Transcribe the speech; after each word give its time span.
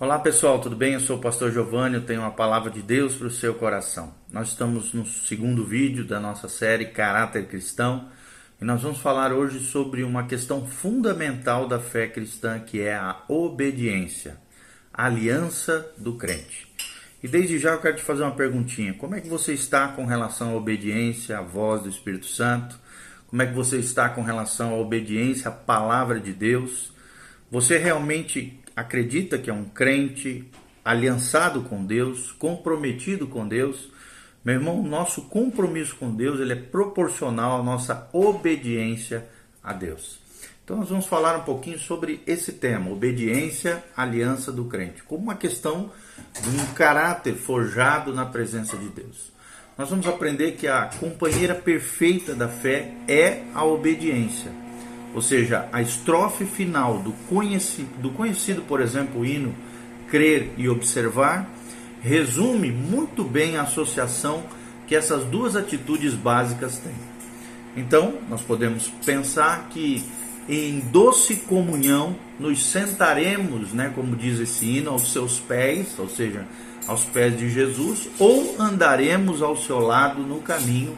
Olá 0.00 0.18
pessoal, 0.18 0.58
tudo 0.58 0.74
bem? 0.74 0.94
Eu 0.94 1.00
sou 1.00 1.18
o 1.18 1.20
pastor 1.20 1.52
Giovanni, 1.52 1.96
eu 1.96 2.06
tenho 2.06 2.22
uma 2.22 2.30
palavra 2.30 2.70
de 2.70 2.80
Deus 2.80 3.16
para 3.16 3.26
o 3.26 3.30
seu 3.30 3.52
coração. 3.56 4.14
Nós 4.32 4.48
estamos 4.48 4.94
no 4.94 5.04
segundo 5.04 5.62
vídeo 5.62 6.06
da 6.06 6.18
nossa 6.18 6.48
série 6.48 6.86
Caráter 6.86 7.46
Cristão 7.46 8.08
e 8.58 8.64
nós 8.64 8.80
vamos 8.80 8.98
falar 9.00 9.30
hoje 9.30 9.60
sobre 9.60 10.02
uma 10.02 10.26
questão 10.26 10.66
fundamental 10.66 11.68
da 11.68 11.78
fé 11.78 12.06
cristã 12.06 12.58
que 12.60 12.80
é 12.80 12.94
a 12.94 13.24
obediência, 13.28 14.38
a 14.90 15.04
aliança 15.04 15.92
do 15.98 16.14
crente. 16.14 16.66
E 17.22 17.28
desde 17.28 17.58
já 17.58 17.72
eu 17.72 17.80
quero 17.82 17.96
te 17.96 18.02
fazer 18.02 18.22
uma 18.22 18.34
perguntinha: 18.34 18.94
como 18.94 19.16
é 19.16 19.20
que 19.20 19.28
você 19.28 19.52
está 19.52 19.88
com 19.88 20.06
relação 20.06 20.52
à 20.52 20.54
obediência 20.54 21.36
à 21.36 21.42
voz 21.42 21.82
do 21.82 21.90
Espírito 21.90 22.24
Santo? 22.24 22.74
Como 23.26 23.42
é 23.42 23.46
que 23.46 23.52
você 23.52 23.76
está 23.76 24.08
com 24.08 24.22
relação 24.22 24.70
à 24.70 24.78
obediência 24.78 25.50
à 25.50 25.52
palavra 25.52 26.18
de 26.18 26.32
Deus? 26.32 26.90
Você 27.50 27.76
realmente 27.76 28.59
acredita 28.80 29.38
que 29.38 29.50
é 29.50 29.52
um 29.52 29.64
crente 29.64 30.48
aliançado 30.84 31.62
com 31.62 31.84
Deus, 31.84 32.32
comprometido 32.32 33.26
com 33.26 33.46
Deus, 33.46 33.90
meu 34.42 34.54
irmão, 34.54 34.82
nosso 34.82 35.22
compromisso 35.22 35.96
com 35.96 36.14
Deus 36.14 36.40
ele 36.40 36.54
é 36.54 36.56
proporcional 36.56 37.60
à 37.60 37.62
nossa 37.62 38.08
obediência 38.12 39.26
a 39.62 39.74
Deus. 39.74 40.18
Então 40.64 40.78
nós 40.78 40.88
vamos 40.88 41.06
falar 41.06 41.36
um 41.36 41.42
pouquinho 41.42 41.78
sobre 41.78 42.22
esse 42.26 42.52
tema, 42.52 42.90
obediência, 42.90 43.84
aliança 43.94 44.50
do 44.50 44.64
crente, 44.64 45.02
como 45.02 45.24
uma 45.24 45.34
questão 45.34 45.90
de 46.40 46.48
um 46.48 46.74
caráter 46.74 47.34
forjado 47.34 48.14
na 48.14 48.24
presença 48.24 48.76
de 48.76 48.88
Deus. 48.88 49.30
Nós 49.76 49.90
vamos 49.90 50.06
aprender 50.06 50.52
que 50.52 50.68
a 50.68 50.86
companheira 50.86 51.54
perfeita 51.54 52.34
da 52.34 52.48
fé 52.48 52.94
é 53.08 53.42
a 53.54 53.64
obediência. 53.64 54.59
Ou 55.14 55.20
seja, 55.20 55.68
a 55.72 55.82
estrofe 55.82 56.44
final 56.44 56.98
do 56.98 57.12
conhecido, 57.28 57.88
do 58.00 58.10
conhecido, 58.10 58.62
por 58.62 58.80
exemplo, 58.80 59.20
o 59.20 59.26
hino 59.26 59.54
Crer 60.08 60.50
e 60.56 60.68
Observar, 60.68 61.50
resume 62.00 62.70
muito 62.70 63.24
bem 63.24 63.56
a 63.56 63.62
associação 63.62 64.44
que 64.86 64.94
essas 64.94 65.24
duas 65.24 65.56
atitudes 65.56 66.14
básicas 66.14 66.78
têm. 66.78 66.94
Então, 67.76 68.14
nós 68.28 68.40
podemos 68.40 68.88
pensar 69.04 69.68
que 69.70 70.02
em 70.48 70.80
doce 70.80 71.36
comunhão 71.36 72.16
nos 72.38 72.66
sentaremos, 72.66 73.72
né, 73.72 73.92
como 73.94 74.16
diz 74.16 74.40
esse 74.40 74.64
hino, 74.64 74.90
aos 74.90 75.12
seus 75.12 75.38
pés, 75.38 75.96
ou 75.98 76.08
seja, 76.08 76.44
aos 76.88 77.04
pés 77.04 77.38
de 77.38 77.48
Jesus, 77.48 78.08
ou 78.18 78.56
andaremos 78.58 79.42
ao 79.42 79.56
seu 79.56 79.78
lado 79.78 80.22
no 80.22 80.40
caminho 80.40 80.96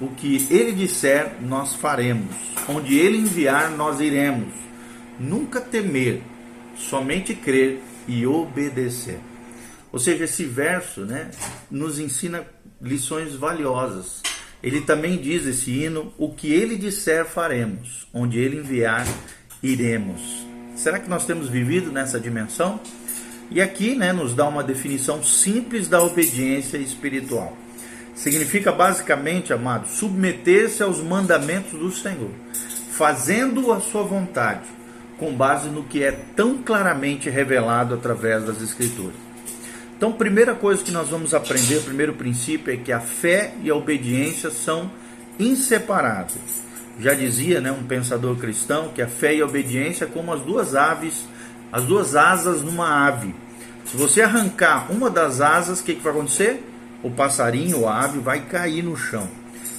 o 0.00 0.08
que 0.08 0.46
ele 0.50 0.72
disser, 0.72 1.36
nós 1.40 1.74
faremos. 1.74 2.34
Onde 2.68 2.98
ele 2.98 3.18
enviar, 3.18 3.70
nós 3.70 4.00
iremos. 4.00 4.52
Nunca 5.18 5.60
temer, 5.60 6.22
somente 6.76 7.34
crer 7.34 7.80
e 8.06 8.26
obedecer. 8.26 9.18
Ou 9.92 9.98
seja, 9.98 10.24
esse 10.24 10.44
verso 10.44 11.02
né, 11.02 11.30
nos 11.70 11.98
ensina 11.98 12.44
lições 12.80 13.34
valiosas. 13.34 14.22
Ele 14.62 14.82
também 14.82 15.16
diz, 15.16 15.46
esse 15.46 15.70
hino, 15.70 16.12
o 16.18 16.30
que 16.30 16.52
ele 16.52 16.76
disser, 16.76 17.24
faremos. 17.24 18.06
Onde 18.12 18.38
ele 18.38 18.58
enviar, 18.58 19.06
iremos. 19.62 20.46
Será 20.74 20.98
que 20.98 21.08
nós 21.08 21.24
temos 21.24 21.48
vivido 21.48 21.90
nessa 21.90 22.20
dimensão? 22.20 22.80
E 23.50 23.62
aqui 23.62 23.94
né, 23.94 24.12
nos 24.12 24.34
dá 24.34 24.46
uma 24.46 24.62
definição 24.62 25.22
simples 25.22 25.88
da 25.88 26.02
obediência 26.02 26.76
espiritual. 26.76 27.56
Significa 28.16 28.72
basicamente, 28.72 29.52
amado, 29.52 29.86
submeter-se 29.86 30.82
aos 30.82 31.02
mandamentos 31.02 31.78
do 31.78 31.92
Senhor, 31.92 32.30
fazendo 32.90 33.70
a 33.70 33.78
sua 33.78 34.02
vontade, 34.02 34.64
com 35.18 35.34
base 35.34 35.68
no 35.68 35.84
que 35.84 36.02
é 36.02 36.12
tão 36.34 36.56
claramente 36.56 37.28
revelado 37.28 37.94
através 37.94 38.44
das 38.44 38.62
Escrituras. 38.62 39.14
Então, 39.96 40.12
primeira 40.12 40.54
coisa 40.54 40.82
que 40.82 40.90
nós 40.90 41.10
vamos 41.10 41.34
aprender, 41.34 41.82
primeiro 41.82 42.14
princípio 42.14 42.72
é 42.72 42.76
que 42.78 42.90
a 42.90 43.00
fé 43.00 43.52
e 43.62 43.70
a 43.70 43.74
obediência 43.74 44.50
são 44.50 44.90
inseparáveis. 45.38 46.64
Já 46.98 47.12
dizia, 47.12 47.60
né, 47.60 47.70
um 47.70 47.82
pensador 47.82 48.36
cristão, 48.36 48.88
que 48.94 49.02
a 49.02 49.06
fé 49.06 49.34
e 49.34 49.42
a 49.42 49.44
obediência 49.44 50.06
é 50.06 50.08
como 50.08 50.32
as 50.32 50.40
duas 50.40 50.74
aves, 50.74 51.26
as 51.70 51.84
duas 51.84 52.16
asas 52.16 52.62
numa 52.62 53.06
ave. 53.06 53.34
Se 53.84 53.96
você 53.96 54.22
arrancar 54.22 54.90
uma 54.90 55.10
das 55.10 55.42
asas, 55.42 55.80
o 55.80 55.84
que, 55.84 55.94
que 55.94 56.02
vai 56.02 56.12
acontecer? 56.12 56.62
O 57.06 57.10
passarinho, 57.10 57.86
a 57.86 58.04
ave, 58.04 58.18
vai 58.18 58.46
cair 58.46 58.82
no 58.82 58.96
chão. 58.96 59.28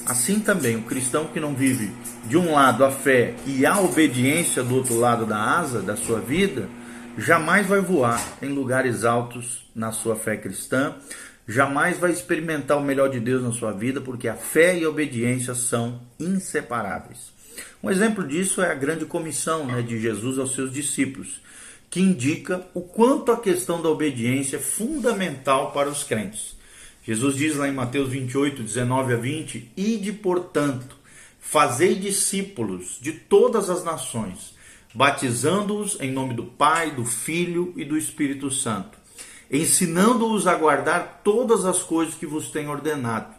Assim 0.05 0.39
também, 0.39 0.77
o 0.77 0.83
cristão 0.83 1.25
que 1.25 1.39
não 1.39 1.53
vive 1.53 1.91
de 2.25 2.37
um 2.37 2.53
lado 2.53 2.85
a 2.85 2.91
fé 2.91 3.35
e 3.45 3.65
a 3.65 3.79
obediência 3.81 4.63
do 4.63 4.75
outro 4.75 4.97
lado 4.97 5.25
da 5.25 5.37
asa 5.37 5.81
da 5.81 5.97
sua 5.97 6.21
vida, 6.21 6.69
jamais 7.17 7.67
vai 7.67 7.81
voar 7.81 8.21
em 8.41 8.47
lugares 8.47 9.03
altos 9.03 9.67
na 9.75 9.91
sua 9.91 10.15
fé 10.15 10.37
cristã, 10.37 10.95
jamais 11.45 11.97
vai 11.97 12.11
experimentar 12.11 12.77
o 12.77 12.83
melhor 12.83 13.09
de 13.09 13.19
Deus 13.19 13.43
na 13.43 13.51
sua 13.51 13.73
vida, 13.73 13.99
porque 13.99 14.29
a 14.29 14.35
fé 14.35 14.77
e 14.77 14.85
a 14.85 14.89
obediência 14.89 15.53
são 15.53 15.99
inseparáveis. 16.17 17.33
Um 17.83 17.91
exemplo 17.91 18.25
disso 18.25 18.61
é 18.61 18.71
a 18.71 18.75
grande 18.75 19.05
comissão 19.05 19.65
né, 19.65 19.81
de 19.81 19.99
Jesus 19.99 20.39
aos 20.39 20.53
seus 20.53 20.71
discípulos, 20.71 21.41
que 21.89 21.99
indica 21.99 22.61
o 22.73 22.79
quanto 22.79 23.33
a 23.33 23.39
questão 23.39 23.81
da 23.81 23.89
obediência 23.89 24.55
é 24.55 24.59
fundamental 24.59 25.71
para 25.71 25.89
os 25.89 26.03
crentes. 26.03 26.56
Jesus 27.07 27.37
diz 27.37 27.55
lá 27.55 27.69
em 27.69 27.73
Mateus 27.73 28.09
28, 28.09 28.61
19 28.61 29.13
a 29.13 29.15
20: 29.15 29.71
Ide, 29.77 30.11
portanto, 30.11 30.97
fazei 31.39 31.95
discípulos 31.95 32.97
de 32.99 33.13
todas 33.13 33.69
as 33.69 33.81
nações, 33.81 34.53
batizando-os 34.93 35.97
em 36.01 36.11
nome 36.11 36.33
do 36.33 36.43
Pai, 36.43 36.91
do 36.91 37.05
Filho 37.05 37.73
e 37.77 37.85
do 37.85 37.97
Espírito 37.97 38.51
Santo, 38.51 38.97
ensinando-os 39.49 40.47
a 40.47 40.55
guardar 40.55 41.21
todas 41.23 41.63
as 41.63 41.81
coisas 41.81 42.13
que 42.13 42.25
vos 42.25 42.49
tenho 42.49 42.71
ordenado. 42.71 43.33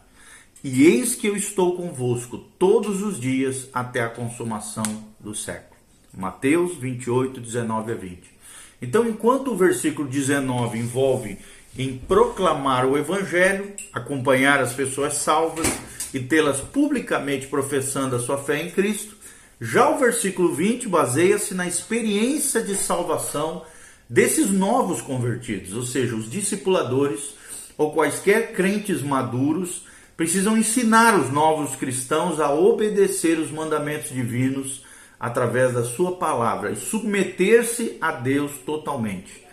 E 0.64 0.84
eis 0.86 1.14
que 1.14 1.26
eu 1.26 1.36
estou 1.36 1.76
convosco 1.76 2.38
todos 2.58 3.02
os 3.02 3.20
dias 3.20 3.68
até 3.70 4.02
a 4.02 4.08
consumação 4.08 5.04
do 5.20 5.34
século. 5.34 5.78
Mateus 6.16 6.74
28, 6.78 7.38
19 7.38 7.92
a 7.92 7.94
20. 7.94 8.38
Então, 8.80 9.06
enquanto 9.06 9.50
o 9.50 9.56
versículo 9.56 10.08
19 10.08 10.78
envolve 10.78 11.36
em 11.76 11.96
proclamar 11.96 12.86
o 12.86 12.96
Evangelho, 12.96 13.72
acompanhar 13.92 14.60
as 14.60 14.72
pessoas 14.72 15.14
salvas 15.14 15.68
e 16.12 16.20
tê-las 16.20 16.60
publicamente 16.60 17.46
professando 17.46 18.16
a 18.16 18.18
sua 18.18 18.38
fé 18.38 18.62
em 18.62 18.70
Cristo. 18.70 19.16
Já 19.60 19.88
o 19.90 19.98
versículo 19.98 20.54
20 20.54 20.88
baseia-se 20.88 21.54
na 21.54 21.66
experiência 21.66 22.62
de 22.62 22.76
salvação 22.76 23.64
desses 24.08 24.50
novos 24.50 25.02
convertidos, 25.02 25.74
ou 25.74 25.82
seja, 25.82 26.14
os 26.14 26.30
discipuladores 26.30 27.34
ou 27.76 27.92
quaisquer 27.92 28.52
crentes 28.52 29.02
maduros 29.02 29.86
precisam 30.16 30.56
ensinar 30.56 31.18
os 31.18 31.30
novos 31.30 31.76
cristãos 31.76 32.40
a 32.40 32.52
obedecer 32.52 33.38
os 33.38 33.50
mandamentos 33.50 34.10
divinos 34.10 34.84
através 35.18 35.72
da 35.72 35.84
sua 35.84 36.16
palavra 36.16 36.72
e 36.72 36.76
submeter-se 36.76 37.96
a 38.00 38.12
Deus 38.12 38.52
totalmente. 38.64 39.47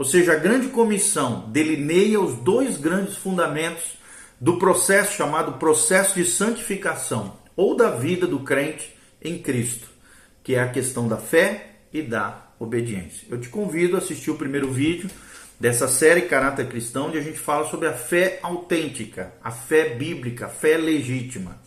Ou 0.00 0.06
seja, 0.06 0.32
a 0.32 0.36
grande 0.36 0.68
comissão 0.68 1.44
delineia 1.50 2.18
os 2.18 2.34
dois 2.36 2.78
grandes 2.78 3.18
fundamentos 3.18 3.98
do 4.40 4.56
processo 4.56 5.14
chamado 5.14 5.58
processo 5.58 6.14
de 6.14 6.24
santificação 6.24 7.36
ou 7.54 7.76
da 7.76 7.90
vida 7.90 8.26
do 8.26 8.40
crente 8.40 8.96
em 9.20 9.36
Cristo, 9.36 9.88
que 10.42 10.54
é 10.54 10.60
a 10.62 10.70
questão 10.70 11.06
da 11.06 11.18
fé 11.18 11.72
e 11.92 12.00
da 12.00 12.46
obediência. 12.58 13.26
Eu 13.28 13.38
te 13.38 13.50
convido 13.50 13.94
a 13.94 13.98
assistir 13.98 14.30
o 14.30 14.38
primeiro 14.38 14.72
vídeo 14.72 15.10
dessa 15.60 15.86
série 15.86 16.22
Caráter 16.22 16.66
Cristão, 16.68 17.08
onde 17.08 17.18
a 17.18 17.22
gente 17.22 17.38
fala 17.38 17.68
sobre 17.68 17.86
a 17.86 17.92
fé 17.92 18.38
autêntica, 18.42 19.34
a 19.44 19.50
fé 19.50 19.90
bíblica, 19.96 20.46
a 20.46 20.48
fé 20.48 20.78
legítima. 20.78 21.60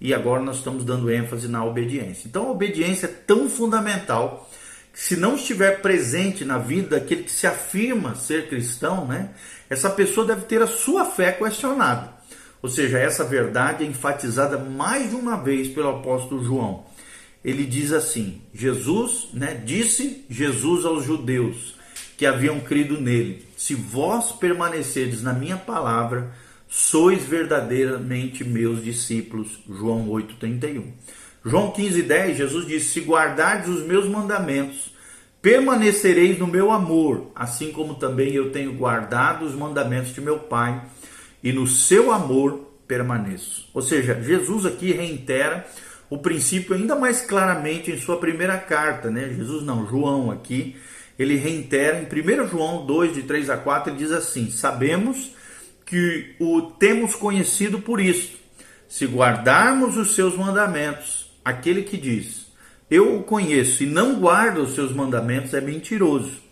E 0.00 0.14
agora 0.14 0.42
nós 0.42 0.56
estamos 0.56 0.82
dando 0.82 1.10
ênfase 1.10 1.46
na 1.46 1.62
obediência. 1.62 2.26
Então 2.26 2.46
a 2.46 2.52
obediência 2.52 3.04
é 3.04 3.10
tão 3.26 3.50
fundamental 3.50 4.48
se 4.96 5.14
não 5.14 5.34
estiver 5.34 5.82
presente 5.82 6.42
na 6.42 6.56
vida 6.56 6.98
daquele 6.98 7.24
que 7.24 7.30
se 7.30 7.46
afirma 7.46 8.14
ser 8.14 8.48
cristão, 8.48 9.06
né, 9.06 9.28
essa 9.68 9.90
pessoa 9.90 10.26
deve 10.26 10.46
ter 10.46 10.62
a 10.62 10.66
sua 10.66 11.04
fé 11.04 11.32
questionada. 11.32 12.14
Ou 12.62 12.68
seja, 12.70 12.98
essa 12.98 13.22
verdade 13.22 13.84
é 13.84 13.86
enfatizada 13.86 14.56
mais 14.56 15.10
de 15.10 15.14
uma 15.14 15.36
vez 15.36 15.68
pelo 15.68 15.90
apóstolo 15.90 16.42
João. 16.42 16.86
Ele 17.44 17.66
diz 17.66 17.92
assim: 17.92 18.40
Jesus, 18.54 19.28
né, 19.34 19.60
disse 19.62 20.24
Jesus 20.30 20.86
aos 20.86 21.04
judeus 21.04 21.76
que 22.16 22.24
haviam 22.24 22.58
crido 22.60 22.98
nele: 22.98 23.46
Se 23.54 23.74
vós 23.74 24.32
permanecerdes 24.32 25.22
na 25.22 25.34
minha 25.34 25.58
palavra, 25.58 26.32
sois 26.66 27.22
verdadeiramente 27.26 28.42
meus 28.42 28.82
discípulos. 28.82 29.60
João 29.68 30.08
8:31. 30.08 30.84
João 31.48 31.70
15, 31.70 32.02
10, 32.02 32.36
Jesus 32.36 32.66
disse: 32.66 32.90
Se 32.90 33.00
guardardes 33.02 33.68
os 33.68 33.86
meus 33.86 34.08
mandamentos, 34.08 34.92
permanecereis 35.40 36.36
no 36.40 36.46
meu 36.48 36.72
amor, 36.72 37.30
assim 37.36 37.70
como 37.70 37.94
também 37.94 38.34
eu 38.34 38.50
tenho 38.50 38.72
guardado 38.72 39.44
os 39.44 39.54
mandamentos 39.54 40.12
de 40.12 40.20
meu 40.20 40.40
Pai, 40.40 40.82
e 41.44 41.52
no 41.52 41.64
seu 41.64 42.10
amor 42.10 42.72
permaneço. 42.88 43.70
Ou 43.72 43.80
seja, 43.80 44.20
Jesus 44.20 44.66
aqui 44.66 44.90
reitera 44.90 45.64
o 46.10 46.18
princípio 46.18 46.74
ainda 46.74 46.96
mais 46.96 47.20
claramente 47.20 47.92
em 47.92 47.98
sua 47.98 48.18
primeira 48.18 48.58
carta, 48.58 49.08
né? 49.08 49.32
Jesus 49.32 49.62
não, 49.62 49.88
João 49.88 50.32
aqui, 50.32 50.74
ele 51.16 51.36
reitera 51.36 52.00
em 52.00 52.06
1 52.06 52.48
João 52.48 52.84
2, 52.84 53.14
de 53.14 53.22
3 53.22 53.50
a 53.50 53.56
4, 53.56 53.92
ele 53.92 53.98
diz 53.98 54.10
assim: 54.10 54.50
Sabemos 54.50 55.30
que 55.84 56.34
o 56.40 56.62
temos 56.62 57.14
conhecido 57.14 57.78
por 57.78 58.00
isto, 58.00 58.36
se 58.88 59.06
guardarmos 59.06 59.96
os 59.96 60.12
seus 60.16 60.36
mandamentos. 60.36 61.25
Aquele 61.46 61.84
que 61.84 61.96
diz, 61.96 62.48
Eu 62.90 63.18
o 63.18 63.22
conheço 63.22 63.84
e 63.84 63.86
não 63.86 64.18
guarda 64.18 64.60
os 64.60 64.74
seus 64.74 64.90
mandamentos, 64.90 65.54
é 65.54 65.60
mentiroso, 65.60 66.42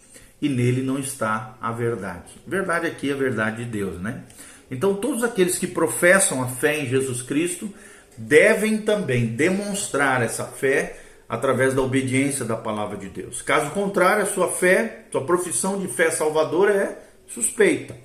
e 0.40 0.48
nele 0.48 0.82
não 0.82 1.00
está 1.00 1.58
a 1.60 1.72
verdade. 1.72 2.30
Verdade 2.46 2.86
aqui 2.86 3.10
é 3.10 3.12
a 3.12 3.16
verdade 3.16 3.64
de 3.64 3.70
Deus, 3.72 4.00
né? 4.00 4.22
Então, 4.70 4.94
todos 4.94 5.24
aqueles 5.24 5.58
que 5.58 5.66
professam 5.66 6.40
a 6.40 6.46
fé 6.46 6.78
em 6.78 6.86
Jesus 6.86 7.22
Cristo 7.22 7.68
devem 8.16 8.82
também 8.82 9.26
demonstrar 9.26 10.22
essa 10.22 10.44
fé 10.44 10.96
através 11.28 11.74
da 11.74 11.82
obediência 11.82 12.44
da 12.44 12.56
palavra 12.56 12.96
de 12.96 13.08
Deus. 13.08 13.42
Caso 13.42 13.72
contrário, 13.72 14.22
a 14.22 14.26
sua 14.26 14.46
fé, 14.46 15.06
sua 15.10 15.24
profissão 15.24 15.80
de 15.80 15.88
fé 15.88 16.12
salvadora 16.12 16.72
é 16.72 16.98
suspeita. 17.26 17.96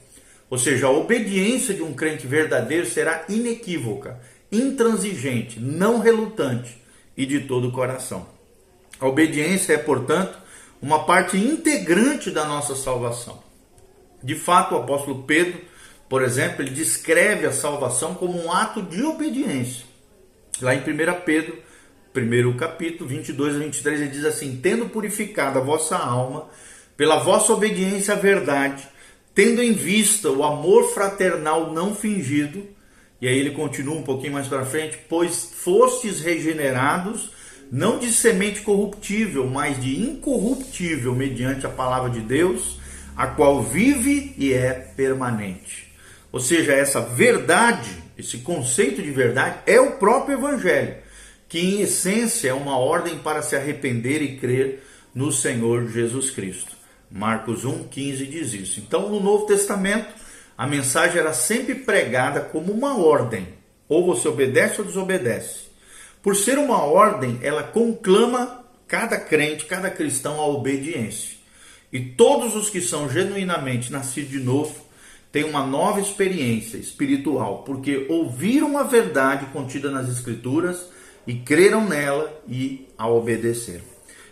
Ou 0.49 0.57
seja, 0.57 0.87
a 0.87 0.91
obediência 0.91 1.71
de 1.71 1.83
um 1.83 1.93
crente 1.93 2.25
verdadeiro 2.25 2.87
será 2.87 3.25
inequívoca, 3.29 4.19
intransigente, 4.51 5.59
não 5.59 5.99
relutante 5.99 6.81
e 7.15 7.25
de 7.25 7.41
todo 7.41 7.67
o 7.67 7.71
coração. 7.71 8.27
A 8.99 9.07
obediência 9.07 9.73
é, 9.73 9.77
portanto, 9.77 10.37
uma 10.81 11.03
parte 11.05 11.37
integrante 11.37 12.31
da 12.31 12.45
nossa 12.45 12.75
salvação. 12.75 13.41
De 14.23 14.35
fato, 14.35 14.75
o 14.75 14.77
apóstolo 14.77 15.23
Pedro, 15.23 15.61
por 16.07 16.21
exemplo, 16.21 16.61
ele 16.61 16.71
descreve 16.71 17.45
a 17.45 17.51
salvação 17.51 18.13
como 18.13 18.41
um 18.41 18.51
ato 18.51 18.81
de 18.81 19.03
obediência. 19.03 19.85
Lá 20.61 20.75
em 20.75 20.79
1 20.79 20.83
Pedro, 21.25 21.57
primeiro 22.11 22.53
capítulo, 22.55 23.09
22 23.09 23.55
a 23.55 23.59
23, 23.59 24.01
ele 24.01 24.09
diz 24.09 24.25
assim: 24.25 24.59
Tendo 24.61 24.89
purificado 24.89 25.59
a 25.59 25.61
vossa 25.61 25.97
alma 25.97 26.49
pela 26.97 27.19
vossa 27.19 27.53
obediência 27.53 28.13
à 28.13 28.17
verdade, 28.17 28.85
tendo 29.33 29.63
em 29.63 29.71
vista 29.71 30.29
o 30.29 30.43
amor 30.43 30.93
fraternal 30.93 31.71
não 31.71 31.95
fingido, 31.95 32.67
e 33.21 33.27
aí 33.27 33.37
ele 33.37 33.51
continua 33.51 33.95
um 33.95 34.03
pouquinho 34.03 34.33
mais 34.33 34.47
para 34.47 34.65
frente, 34.65 34.97
pois 35.09 35.51
fostes 35.53 36.21
regenerados, 36.21 37.31
não 37.71 37.99
de 37.99 38.11
semente 38.11 38.61
corruptível, 38.61 39.45
mas 39.47 39.81
de 39.81 39.99
incorruptível, 39.99 41.13
mediante 41.13 41.65
a 41.65 41.69
palavra 41.69 42.09
de 42.09 42.21
Deus, 42.21 42.79
a 43.15 43.27
qual 43.27 43.61
vive 43.61 44.33
e 44.37 44.53
é 44.53 44.71
permanente. 44.71 45.93
Ou 46.31 46.39
seja, 46.39 46.73
essa 46.73 47.01
verdade, 47.01 47.91
esse 48.17 48.37
conceito 48.37 49.01
de 49.01 49.11
verdade, 49.11 49.59
é 49.65 49.79
o 49.79 49.97
próprio 49.97 50.37
Evangelho, 50.37 50.95
que 51.47 51.59
em 51.59 51.81
essência 51.81 52.49
é 52.49 52.53
uma 52.53 52.77
ordem 52.77 53.17
para 53.17 53.41
se 53.41 53.55
arrepender 53.55 54.21
e 54.21 54.37
crer 54.37 54.83
no 55.13 55.31
Senhor 55.31 55.87
Jesus 55.89 56.29
Cristo. 56.29 56.71
Marcos 57.11 57.65
1,15 57.65 58.29
diz 58.29 58.53
isso. 58.53 58.79
Então, 58.79 59.09
no 59.09 59.19
Novo 59.19 59.45
Testamento, 59.45 60.07
a 60.59 60.67
mensagem 60.67 61.17
era 61.17 61.31
sempre 61.31 61.73
pregada 61.73 62.41
como 62.41 62.73
uma 62.73 62.97
ordem: 62.97 63.47
ou 63.87 64.05
você 64.05 64.27
obedece 64.27 64.81
ou 64.81 64.85
desobedece. 64.85 65.69
Por 66.21 66.35
ser 66.35 66.57
uma 66.57 66.83
ordem, 66.83 67.39
ela 67.41 67.63
conclama 67.63 68.65
cada 68.85 69.17
crente, 69.17 69.63
cada 69.63 69.89
cristão 69.89 70.37
à 70.37 70.45
obediência. 70.45 71.37
E 71.93 72.01
todos 72.01 72.57
os 72.57 72.69
que 72.69 72.81
são 72.81 73.09
genuinamente 73.09 73.89
nascidos 73.89 74.31
de 74.31 74.39
novo 74.39 74.75
têm 75.31 75.45
uma 75.45 75.65
nova 75.65 76.01
experiência 76.01 76.75
espiritual, 76.75 77.63
porque 77.63 78.05
ouviram 78.09 78.77
a 78.77 78.83
verdade 78.83 79.45
contida 79.53 79.89
nas 79.89 80.09
Escrituras 80.09 80.89
e 81.25 81.35
creram 81.35 81.87
nela 81.87 82.37
e 82.49 82.85
a 82.97 83.07
obedeceram. 83.07 83.85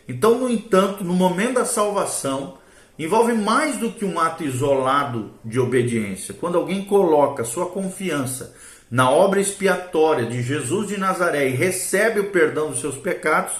Então, 0.09 0.37
no 0.37 0.49
entanto, 0.49 1.05
no 1.05 1.13
momento 1.13 1.53
da 1.53 1.65
salvação, 1.65 2.57
envolve 2.97 3.33
mais 3.33 3.77
do 3.77 3.91
que 3.91 4.03
um 4.03 4.19
ato 4.19 4.43
isolado 4.43 5.31
de 5.45 5.59
obediência. 5.59 6.33
Quando 6.33 6.57
alguém 6.57 6.83
coloca 6.83 7.43
sua 7.43 7.67
confiança 7.67 8.55
na 8.89 9.09
obra 9.09 9.39
expiatória 9.39 10.25
de 10.25 10.41
Jesus 10.41 10.87
de 10.87 10.97
Nazaré 10.97 11.49
e 11.49 11.55
recebe 11.55 12.21
o 12.21 12.31
perdão 12.31 12.71
dos 12.71 12.79
seus 12.79 12.97
pecados, 12.97 13.53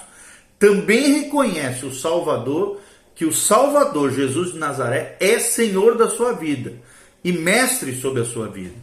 também 0.58 1.20
reconhece 1.20 1.86
o 1.86 1.94
Salvador, 1.94 2.80
que 3.14 3.24
o 3.24 3.32
Salvador 3.32 4.10
Jesus 4.10 4.52
de 4.52 4.58
Nazaré 4.58 5.16
é 5.20 5.38
Senhor 5.38 5.96
da 5.96 6.08
sua 6.08 6.32
vida 6.32 6.74
e 7.22 7.32
mestre 7.32 7.94
sobre 7.94 8.22
a 8.22 8.24
sua 8.24 8.48
vida. 8.48 8.74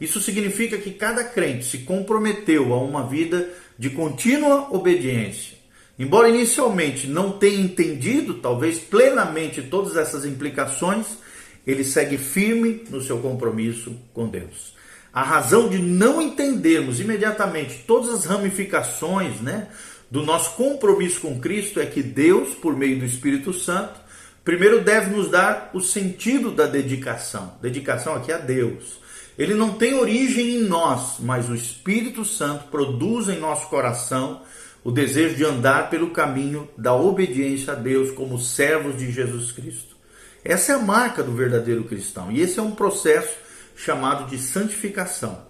Isso 0.00 0.20
significa 0.20 0.78
que 0.78 0.92
cada 0.92 1.22
crente 1.22 1.66
se 1.66 1.78
comprometeu 1.78 2.72
a 2.72 2.78
uma 2.78 3.06
vida 3.06 3.48
de 3.78 3.90
contínua 3.90 4.68
obediência 4.70 5.59
Embora 6.00 6.30
inicialmente 6.30 7.06
não 7.06 7.32
tenha 7.32 7.60
entendido, 7.60 8.32
talvez 8.32 8.78
plenamente, 8.78 9.60
todas 9.60 9.98
essas 9.98 10.24
implicações, 10.24 11.04
ele 11.66 11.84
segue 11.84 12.16
firme 12.16 12.84
no 12.88 13.02
seu 13.02 13.18
compromisso 13.18 13.94
com 14.14 14.26
Deus. 14.26 14.74
A 15.12 15.22
razão 15.22 15.68
de 15.68 15.78
não 15.78 16.22
entendermos 16.22 17.00
imediatamente 17.00 17.84
todas 17.86 18.14
as 18.14 18.24
ramificações 18.24 19.42
né, 19.42 19.68
do 20.10 20.22
nosso 20.22 20.56
compromisso 20.56 21.20
com 21.20 21.38
Cristo 21.38 21.78
é 21.78 21.84
que 21.84 22.02
Deus, 22.02 22.54
por 22.54 22.74
meio 22.74 22.98
do 22.98 23.04
Espírito 23.04 23.52
Santo, 23.52 24.00
primeiro 24.42 24.80
deve 24.80 25.14
nos 25.14 25.28
dar 25.28 25.70
o 25.74 25.82
sentido 25.82 26.50
da 26.50 26.64
dedicação. 26.64 27.58
Dedicação 27.60 28.14
aqui 28.14 28.32
a 28.32 28.38
Deus. 28.38 28.98
Ele 29.36 29.52
não 29.52 29.74
tem 29.74 29.92
origem 29.92 30.54
em 30.54 30.62
nós, 30.62 31.16
mas 31.18 31.50
o 31.50 31.54
Espírito 31.54 32.24
Santo 32.24 32.68
produz 32.70 33.28
em 33.28 33.38
nosso 33.38 33.68
coração 33.68 34.40
o 34.82 34.90
desejo 34.90 35.36
de 35.36 35.44
andar 35.44 35.90
pelo 35.90 36.10
caminho 36.10 36.68
da 36.76 36.94
obediência 36.94 37.72
a 37.72 37.76
Deus 37.76 38.10
como 38.12 38.38
servos 38.38 38.96
de 38.96 39.10
Jesus 39.10 39.52
Cristo. 39.52 39.96
Essa 40.42 40.72
é 40.72 40.74
a 40.74 40.78
marca 40.78 41.22
do 41.22 41.32
verdadeiro 41.32 41.84
cristão 41.84 42.32
e 42.32 42.40
esse 42.40 42.58
é 42.58 42.62
um 42.62 42.70
processo 42.70 43.34
chamado 43.76 44.28
de 44.28 44.38
santificação. 44.38 45.42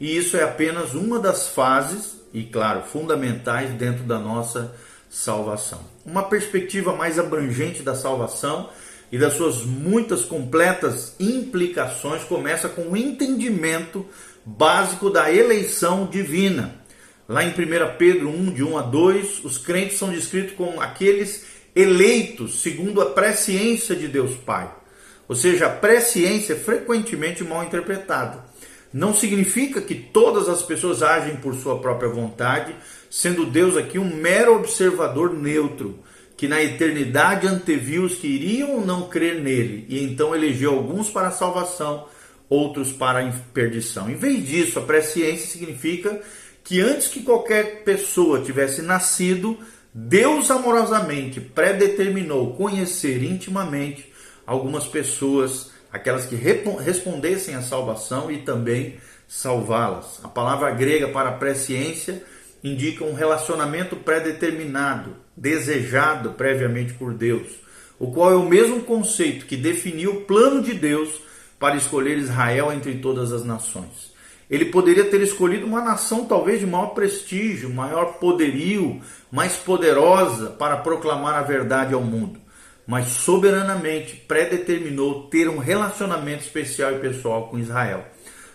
E 0.00 0.16
isso 0.16 0.36
é 0.36 0.42
apenas 0.42 0.94
uma 0.94 1.18
das 1.18 1.48
fases, 1.48 2.16
e 2.32 2.44
claro, 2.44 2.82
fundamentais 2.82 3.70
dentro 3.70 4.04
da 4.04 4.18
nossa 4.18 4.74
salvação. 5.10 5.80
Uma 6.04 6.22
perspectiva 6.22 6.94
mais 6.94 7.18
abrangente 7.18 7.82
da 7.82 7.94
salvação 7.94 8.70
e 9.10 9.18
das 9.18 9.34
suas 9.34 9.64
muitas 9.64 10.22
completas 10.22 11.14
implicações 11.18 12.22
começa 12.24 12.68
com 12.68 12.82
o 12.82 12.96
entendimento 12.96 14.06
básico 14.44 15.10
da 15.10 15.32
eleição 15.32 16.06
divina 16.06 16.77
Lá 17.28 17.44
em 17.44 17.50
1 17.50 17.52
Pedro 17.98 18.30
1, 18.30 18.54
de 18.54 18.64
1 18.64 18.78
a 18.78 18.80
2, 18.80 19.44
os 19.44 19.58
crentes 19.58 19.98
são 19.98 20.08
descritos 20.08 20.54
como 20.54 20.80
aqueles 20.80 21.44
eleitos 21.76 22.62
segundo 22.62 23.02
a 23.02 23.10
presciência 23.10 23.94
de 23.94 24.08
Deus 24.08 24.34
Pai. 24.34 24.74
Ou 25.28 25.36
seja, 25.36 25.66
a 25.66 25.70
presciência 25.70 26.54
é 26.54 26.56
frequentemente 26.56 27.44
mal 27.44 27.62
interpretada. 27.62 28.46
Não 28.90 29.12
significa 29.12 29.82
que 29.82 29.94
todas 29.94 30.48
as 30.48 30.62
pessoas 30.62 31.02
agem 31.02 31.36
por 31.36 31.54
sua 31.54 31.78
própria 31.80 32.08
vontade, 32.08 32.74
sendo 33.10 33.44
Deus 33.44 33.76
aqui 33.76 33.98
um 33.98 34.16
mero 34.16 34.56
observador 34.56 35.34
neutro, 35.34 35.98
que 36.34 36.48
na 36.48 36.62
eternidade 36.62 37.46
anteviu 37.46 38.04
os 38.04 38.14
que 38.14 38.26
iriam 38.26 38.76
ou 38.76 38.86
não 38.86 39.06
crer 39.06 39.42
nele, 39.42 39.84
e 39.90 40.02
então 40.02 40.34
elegeu 40.34 40.72
alguns 40.72 41.10
para 41.10 41.28
a 41.28 41.32
salvação, 41.32 42.06
outros 42.48 42.90
para 42.90 43.20
a 43.20 43.32
perdição. 43.52 44.08
Em 44.08 44.16
vez 44.16 44.46
disso, 44.46 44.78
a 44.78 44.82
presciência 44.82 45.46
significa 45.46 46.22
que 46.68 46.82
antes 46.82 47.08
que 47.08 47.22
qualquer 47.22 47.82
pessoa 47.82 48.42
tivesse 48.42 48.82
nascido, 48.82 49.56
Deus 49.94 50.50
amorosamente 50.50 51.40
predeterminou 51.40 52.54
conhecer 52.56 53.22
intimamente 53.22 54.12
algumas 54.46 54.86
pessoas, 54.86 55.70
aquelas 55.90 56.26
que 56.26 56.36
respondessem 56.36 57.54
à 57.54 57.62
salvação 57.62 58.30
e 58.30 58.42
também 58.42 58.98
salvá-las. 59.26 60.20
A 60.22 60.28
palavra 60.28 60.70
grega 60.72 61.08
para 61.08 61.32
presciência 61.32 62.22
indica 62.62 63.02
um 63.02 63.14
relacionamento 63.14 63.96
predeterminado, 63.96 65.16
desejado 65.34 66.32
previamente 66.32 66.92
por 66.92 67.14
Deus, 67.14 67.48
o 67.98 68.10
qual 68.12 68.30
é 68.30 68.36
o 68.36 68.46
mesmo 68.46 68.82
conceito 68.82 69.46
que 69.46 69.56
definiu 69.56 70.10
o 70.10 70.20
plano 70.26 70.60
de 70.62 70.74
Deus 70.74 71.18
para 71.58 71.76
escolher 71.76 72.18
Israel 72.18 72.70
entre 72.70 72.98
todas 72.98 73.32
as 73.32 73.42
nações. 73.42 74.17
Ele 74.50 74.66
poderia 74.66 75.04
ter 75.04 75.20
escolhido 75.20 75.66
uma 75.66 75.82
nação 75.82 76.24
talvez 76.24 76.60
de 76.60 76.66
maior 76.66 76.88
prestígio, 76.88 77.68
maior 77.68 78.14
poderio, 78.14 79.00
mais 79.30 79.56
poderosa 79.56 80.50
para 80.50 80.78
proclamar 80.78 81.34
a 81.34 81.42
verdade 81.42 81.92
ao 81.92 82.00
mundo, 82.00 82.40
mas 82.86 83.08
soberanamente 83.08 84.16
predeterminou 84.26 85.28
ter 85.28 85.48
um 85.48 85.58
relacionamento 85.58 86.44
especial 86.44 86.92
e 86.92 86.98
pessoal 86.98 87.48
com 87.48 87.58
Israel. 87.58 88.06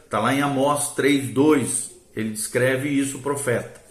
Está 0.03 0.19
lá 0.19 0.33
em 0.33 0.41
Amós 0.41 0.95
3:2, 0.95 1.91
ele 2.15 2.31
descreve 2.31 2.89
isso 2.89 3.17
o 3.17 3.21
profeta. 3.21 3.81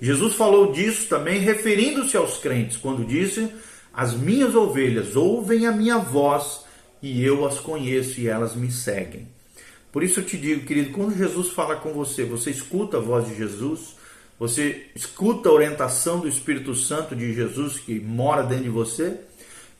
Jesus 0.00 0.34
falou 0.34 0.72
disso 0.72 1.08
também 1.08 1.40
referindo-se 1.40 2.18
aos 2.18 2.36
crentes, 2.36 2.76
quando 2.76 3.06
disse: 3.06 3.50
As 3.94 4.12
minhas 4.12 4.54
ovelhas 4.54 5.16
ouvem 5.16 5.66
a 5.66 5.72
minha 5.72 5.96
voz 5.96 6.66
e 7.02 7.24
eu 7.24 7.46
as 7.46 7.58
conheço 7.58 8.20
e 8.20 8.28
elas 8.28 8.54
me 8.54 8.70
seguem. 8.70 9.35
Por 9.96 10.04
isso 10.04 10.20
eu 10.20 10.24
te 10.26 10.36
digo, 10.36 10.66
querido, 10.66 10.92
quando 10.92 11.16
Jesus 11.16 11.48
fala 11.48 11.76
com 11.76 11.94
você, 11.94 12.22
você 12.22 12.50
escuta 12.50 12.98
a 12.98 13.00
voz 13.00 13.26
de 13.26 13.34
Jesus, 13.34 13.96
você 14.38 14.88
escuta 14.94 15.48
a 15.48 15.52
orientação 15.52 16.20
do 16.20 16.28
Espírito 16.28 16.74
Santo 16.74 17.16
de 17.16 17.32
Jesus 17.32 17.78
que 17.78 17.98
mora 17.98 18.42
dentro 18.42 18.64
de 18.64 18.68
você. 18.68 19.18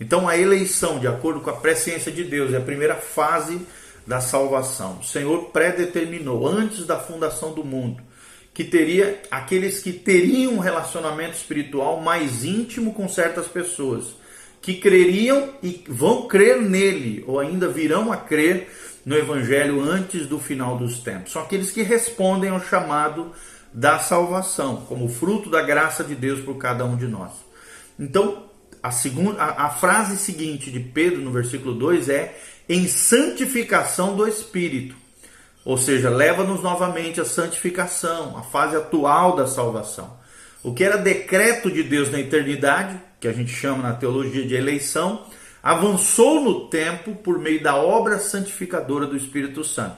Então 0.00 0.26
a 0.26 0.34
eleição, 0.34 0.98
de 0.98 1.06
acordo 1.06 1.40
com 1.40 1.50
a 1.50 1.56
presciência 1.56 2.10
de 2.10 2.24
Deus, 2.24 2.54
é 2.54 2.56
a 2.56 2.62
primeira 2.62 2.94
fase 2.94 3.60
da 4.06 4.18
salvação. 4.18 5.00
O 5.02 5.04
Senhor 5.04 5.50
predeterminou 5.50 6.48
antes 6.48 6.86
da 6.86 6.98
fundação 6.98 7.52
do 7.52 7.62
mundo 7.62 8.02
que 8.54 8.64
teria 8.64 9.20
aqueles 9.30 9.82
que 9.82 9.92
teriam 9.92 10.54
um 10.54 10.60
relacionamento 10.60 11.36
espiritual 11.36 12.00
mais 12.00 12.42
íntimo 12.42 12.94
com 12.94 13.06
certas 13.06 13.48
pessoas, 13.48 14.16
que 14.62 14.76
creriam 14.76 15.50
e 15.62 15.84
vão 15.86 16.26
crer 16.26 16.62
nele, 16.62 17.22
ou 17.26 17.38
ainda 17.38 17.68
virão 17.68 18.10
a 18.10 18.16
crer 18.16 18.68
no 19.06 19.16
evangelho 19.16 19.80
antes 19.80 20.26
do 20.26 20.40
final 20.40 20.76
dos 20.76 20.98
tempos. 20.98 21.30
São 21.30 21.40
aqueles 21.40 21.70
que 21.70 21.82
respondem 21.82 22.50
ao 22.50 22.60
chamado 22.60 23.32
da 23.72 24.00
salvação, 24.00 24.84
como 24.88 25.08
fruto 25.08 25.48
da 25.48 25.62
graça 25.62 26.02
de 26.02 26.16
Deus 26.16 26.40
por 26.40 26.56
cada 26.56 26.84
um 26.84 26.96
de 26.96 27.06
nós. 27.06 27.30
Então, 27.96 28.46
a, 28.82 28.90
segunda, 28.90 29.40
a, 29.40 29.66
a 29.66 29.70
frase 29.70 30.16
seguinte 30.16 30.72
de 30.72 30.80
Pedro 30.80 31.20
no 31.20 31.30
versículo 31.30 31.72
2 31.74 32.08
é: 32.08 32.36
em 32.68 32.88
santificação 32.88 34.16
do 34.16 34.26
Espírito. 34.26 34.96
Ou 35.64 35.78
seja, 35.78 36.10
leva-nos 36.10 36.60
novamente 36.62 37.20
à 37.20 37.24
santificação, 37.24 38.36
a 38.36 38.42
fase 38.42 38.76
atual 38.76 39.36
da 39.36 39.46
salvação. 39.46 40.16
O 40.64 40.74
que 40.74 40.82
era 40.82 40.96
decreto 40.96 41.70
de 41.70 41.84
Deus 41.84 42.10
na 42.10 42.18
eternidade, 42.18 43.00
que 43.20 43.28
a 43.28 43.32
gente 43.32 43.52
chama 43.52 43.82
na 43.82 43.92
teologia 43.92 44.44
de 44.44 44.54
eleição, 44.54 45.26
avançou 45.66 46.40
no 46.44 46.68
tempo 46.68 47.16
por 47.16 47.40
meio 47.40 47.60
da 47.60 47.74
obra 47.74 48.20
santificadora 48.20 49.04
do 49.04 49.16
Espírito 49.16 49.64
Santo. 49.64 49.96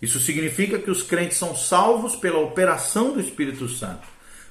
Isso 0.00 0.20
significa 0.20 0.78
que 0.78 0.88
os 0.88 1.02
crentes 1.02 1.36
são 1.36 1.52
salvos 1.52 2.14
pela 2.14 2.38
operação 2.38 3.12
do 3.12 3.20
Espírito 3.20 3.68
Santo. 3.68 4.06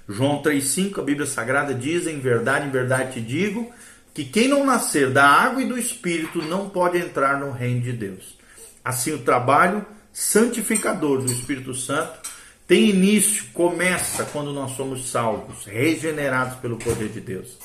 João 0.06 0.44
3,5, 0.44 1.00
a 1.00 1.02
Bíblia 1.02 1.26
Sagrada 1.26 1.74
diz: 1.74 2.08
Em 2.08 2.20
verdade, 2.20 2.68
em 2.68 2.72
verdade 2.72 3.14
te 3.14 3.22
digo, 3.22 3.72
que 4.14 4.26
quem 4.26 4.50
não 4.50 4.66
nascer 4.66 5.10
da 5.12 5.26
água 5.26 5.62
e 5.62 5.66
do 5.66 5.78
Espírito 5.78 6.42
não 6.42 6.70
pode 6.70 6.98
entrar 6.98 7.40
no 7.40 7.52
reino 7.52 7.80
de 7.80 7.94
Deus. 7.94 8.38
Assim, 8.84 9.14
o 9.14 9.20
trabalho 9.20 9.86
santificador 10.12 11.22
do 11.22 11.32
Espírito 11.32 11.74
Santo 11.74 12.20
tem 12.68 12.90
início, 12.90 13.46
começa 13.54 14.26
quando 14.26 14.52
nós 14.52 14.76
somos 14.76 15.10
salvos, 15.10 15.64
regenerados 15.64 16.58
pelo 16.58 16.76
poder 16.76 17.08
de 17.08 17.22
Deus. 17.22 17.58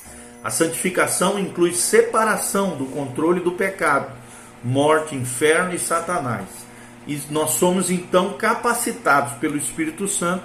A 0.45 0.51
santificação 0.51 1.39
inclui 1.39 1.73
separação 1.73 2.77
do 2.77 2.85
controle 2.85 3.39
do 3.39 3.53
pecado, 3.53 4.11
morte, 4.63 5.15
inferno 5.15 5.73
e 5.73 5.79
Satanás. 5.79 6.45
E 7.07 7.19
nós 7.31 7.53
somos 7.53 7.89
então 7.89 8.33
capacitados 8.33 9.33
pelo 9.39 9.57
Espírito 9.57 10.07
Santo 10.07 10.43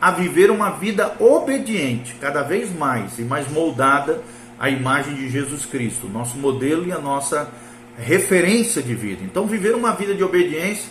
a 0.00 0.12
viver 0.12 0.52
uma 0.52 0.70
vida 0.70 1.16
obediente, 1.18 2.14
cada 2.20 2.42
vez 2.42 2.72
mais 2.72 3.18
e 3.18 3.22
mais 3.22 3.50
moldada 3.50 4.22
à 4.56 4.70
imagem 4.70 5.16
de 5.16 5.28
Jesus 5.28 5.66
Cristo, 5.66 6.06
nosso 6.06 6.38
modelo 6.38 6.86
e 6.86 6.92
a 6.92 7.00
nossa 7.00 7.50
referência 7.98 8.80
de 8.80 8.94
vida. 8.94 9.24
Então, 9.24 9.48
viver 9.48 9.74
uma 9.74 9.90
vida 9.90 10.14
de 10.14 10.22
obediência 10.22 10.88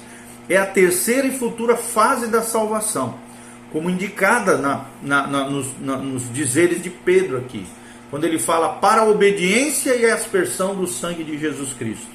é 0.50 0.58
a 0.58 0.66
terceira 0.66 1.26
e 1.26 1.32
futura 1.32 1.78
fase 1.78 2.28
da 2.28 2.42
salvação, 2.42 3.16
como 3.72 3.90
indicada 3.90 4.58
na, 4.58 4.84
na, 5.02 5.28
na, 5.28 5.50
nos, 5.50 5.68
nos 5.80 6.34
dizeres 6.34 6.84
de 6.84 6.90
Pedro 6.90 7.38
aqui, 7.38 7.66
quando 8.10 8.26
ele 8.26 8.40
fala 8.40 8.70
para 8.70 9.02
a 9.02 9.08
obediência 9.08 9.96
e 9.96 10.10
a 10.10 10.16
aspersão 10.16 10.76
do 10.76 10.88
sangue 10.88 11.24
de 11.24 11.38
Jesus 11.38 11.74
Cristo. 11.74 12.08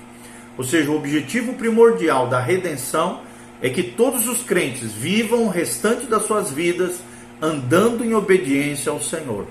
Ou 0.57 0.65
seja, 0.65 0.91
o 0.91 0.97
objetivo 0.97 1.55
primordial 1.55 2.29
da 2.29 2.41
redenção 2.41 3.21
é 3.63 3.69
que 3.69 3.83
todos 3.83 4.27
os 4.29 4.43
crentes 4.43 4.93
vivam 4.93 5.45
o 5.45 5.49
restante 5.49 6.07
das 6.07 6.27
suas 6.27 6.51
vidas 6.51 7.01
andando 7.41 8.05
em 8.05 8.15
obediência 8.15 8.91
ao 8.93 9.01
Senhor. 9.01 9.47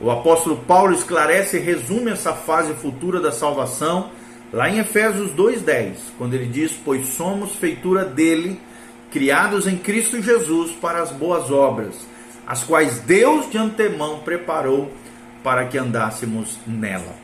O 0.00 0.10
apóstolo 0.10 0.56
Paulo 0.56 0.94
esclarece 0.94 1.56
e 1.56 1.60
resume 1.60 2.10
essa 2.10 2.32
fase 2.32 2.72
futura 2.74 3.20
da 3.20 3.32
salvação 3.32 4.10
Lá 4.50 4.70
em 4.70 4.78
Efésios 4.78 5.30
2:10, 5.32 5.98
quando 6.16 6.32
ele 6.32 6.46
diz: 6.46 6.72
"Pois 6.72 7.08
somos 7.08 7.56
feitura 7.56 8.04
dele, 8.04 8.58
criados 9.10 9.66
em 9.66 9.76
Cristo 9.76 10.22
Jesus 10.22 10.70
para 10.72 11.02
as 11.02 11.12
boas 11.12 11.50
obras, 11.50 11.94
as 12.46 12.64
quais 12.64 13.00
Deus 13.00 13.50
de 13.50 13.58
antemão 13.58 14.20
preparou 14.20 14.90
para 15.42 15.66
que 15.66 15.78
andássemos 15.78 16.58
nela." 16.66 17.14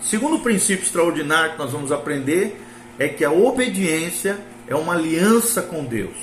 Segundo 0.00 0.38
princípio 0.40 0.84
extraordinário 0.84 1.52
que 1.52 1.58
nós 1.58 1.72
vamos 1.72 1.90
aprender 1.90 2.60
é 2.98 3.08
que 3.08 3.24
a 3.24 3.30
obediência 3.30 4.38
é 4.66 4.74
uma 4.74 4.94
aliança 4.94 5.62
com 5.62 5.84
Deus. 5.84 6.16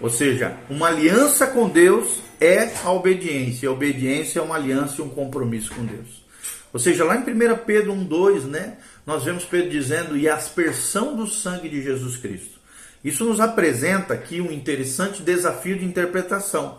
Ou 0.00 0.08
seja, 0.08 0.56
uma 0.68 0.88
aliança 0.88 1.46
com 1.46 1.68
Deus 1.68 2.22
é 2.40 2.70
a 2.82 2.90
obediência. 2.90 3.68
A 3.68 3.72
obediência 3.72 4.38
é 4.38 4.42
uma 4.42 4.54
aliança 4.54 4.96
e 4.98 5.04
um 5.04 5.08
compromisso 5.10 5.72
com 5.74 5.84
Deus. 5.84 6.24
Ou 6.72 6.80
seja, 6.80 7.04
lá 7.04 7.16
em 7.16 7.22
1 7.22 7.56
Pedro 7.66 7.92
1,2, 7.92 8.44
né, 8.44 8.78
nós 9.04 9.24
vemos 9.24 9.44
Pedro 9.44 9.70
dizendo, 9.70 10.16
e 10.16 10.28
a 10.28 10.36
aspersão 10.36 11.16
do 11.16 11.26
sangue 11.26 11.68
de 11.68 11.82
Jesus 11.82 12.16
Cristo. 12.16 12.60
Isso 13.04 13.24
nos 13.24 13.40
apresenta 13.40 14.14
aqui 14.14 14.40
um 14.40 14.52
interessante 14.52 15.22
desafio 15.22 15.78
de 15.78 15.84
interpretação. 15.84 16.78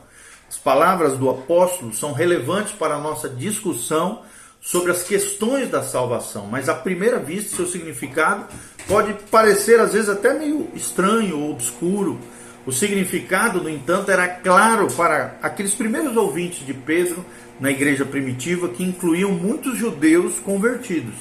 As 0.52 0.58
palavras 0.58 1.18
do 1.18 1.30
apóstolo 1.30 1.94
são 1.94 2.12
relevantes 2.12 2.74
para 2.74 2.96
a 2.96 3.00
nossa 3.00 3.30
discussão 3.30 4.24
sobre 4.60 4.92
as 4.92 5.02
questões 5.02 5.70
da 5.70 5.82
salvação, 5.82 6.46
mas 6.46 6.68
à 6.68 6.76
primeira 6.76 7.20
vista 7.20 7.56
seu 7.56 7.66
significado 7.66 8.48
pode 8.86 9.14
parecer 9.32 9.80
às 9.80 9.94
vezes 9.94 10.10
até 10.10 10.34
meio 10.34 10.68
estranho 10.76 11.40
ou 11.40 11.52
obscuro. 11.52 12.20
O 12.66 12.72
significado, 12.74 13.64
no 13.64 13.70
entanto, 13.70 14.12
era 14.12 14.28
claro 14.28 14.88
para 14.92 15.38
aqueles 15.42 15.74
primeiros 15.74 16.18
ouvintes 16.18 16.66
de 16.66 16.74
Pedro 16.74 17.26
na 17.58 17.72
igreja 17.72 18.04
primitiva 18.04 18.68
que 18.68 18.84
incluíam 18.84 19.32
muitos 19.32 19.78
judeus 19.78 20.38
convertidos. 20.40 21.16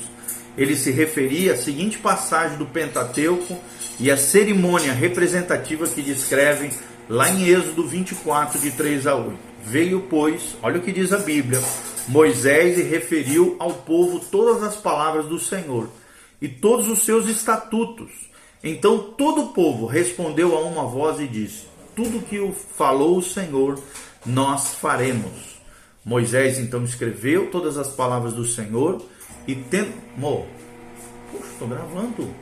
Ele 0.59 0.75
se 0.75 0.91
referia 0.91 1.53
à 1.53 1.57
seguinte 1.57 1.99
passagem 1.99 2.59
do 2.59 2.67
Pentateuco 2.67 3.57
e 4.01 4.11
à 4.11 4.17
cerimônia 4.17 4.93
representativa 4.93 5.87
que 5.87 6.03
descreve 6.03 6.71
lá 7.11 7.29
em 7.29 7.45
Êxodo 7.49 7.89
24, 7.89 8.61
de 8.61 8.71
3 8.71 9.09
a 9.09 9.17
8. 9.17 9.37
Veio, 9.65 10.07
pois, 10.09 10.57
olha 10.63 10.79
o 10.79 10.83
que 10.83 10.93
diz 10.93 11.13
a 11.13 11.19
Bíblia, 11.19 11.61
Moisés 12.07 12.79
e 12.79 12.83
referiu 12.83 13.57
ao 13.59 13.75
povo 13.75 14.21
todas 14.21 14.63
as 14.63 14.77
palavras 14.77 15.27
do 15.27 15.39
Senhor 15.39 15.91
e 16.41 16.49
todos 16.49 16.89
os 16.89 17.01
seus 17.01 17.29
estatutos. 17.29 18.13
Então 18.63 18.99
todo 18.99 19.43
o 19.43 19.49
povo 19.49 19.87
respondeu 19.87 20.57
a 20.57 20.61
uma 20.61 20.85
voz 20.85 21.19
e 21.19 21.27
disse: 21.27 21.67
Tudo 21.97 22.25
que 22.25 22.39
o 22.39 22.53
falou 22.53 23.19
o 23.19 23.23
Senhor, 23.23 23.83
nós 24.25 24.77
faremos. 24.77 25.59
Moisés 26.05 26.59
então 26.61 26.85
escreveu 26.85 27.51
todas 27.51 27.77
as 27.77 27.89
palavras 27.89 28.35
do 28.35 28.45
Senhor 28.45 29.03
e 29.49 29.57
tendo. 29.57 29.93
Mo, 30.17 30.47
estou 31.51 31.67
gravando. 31.67 32.33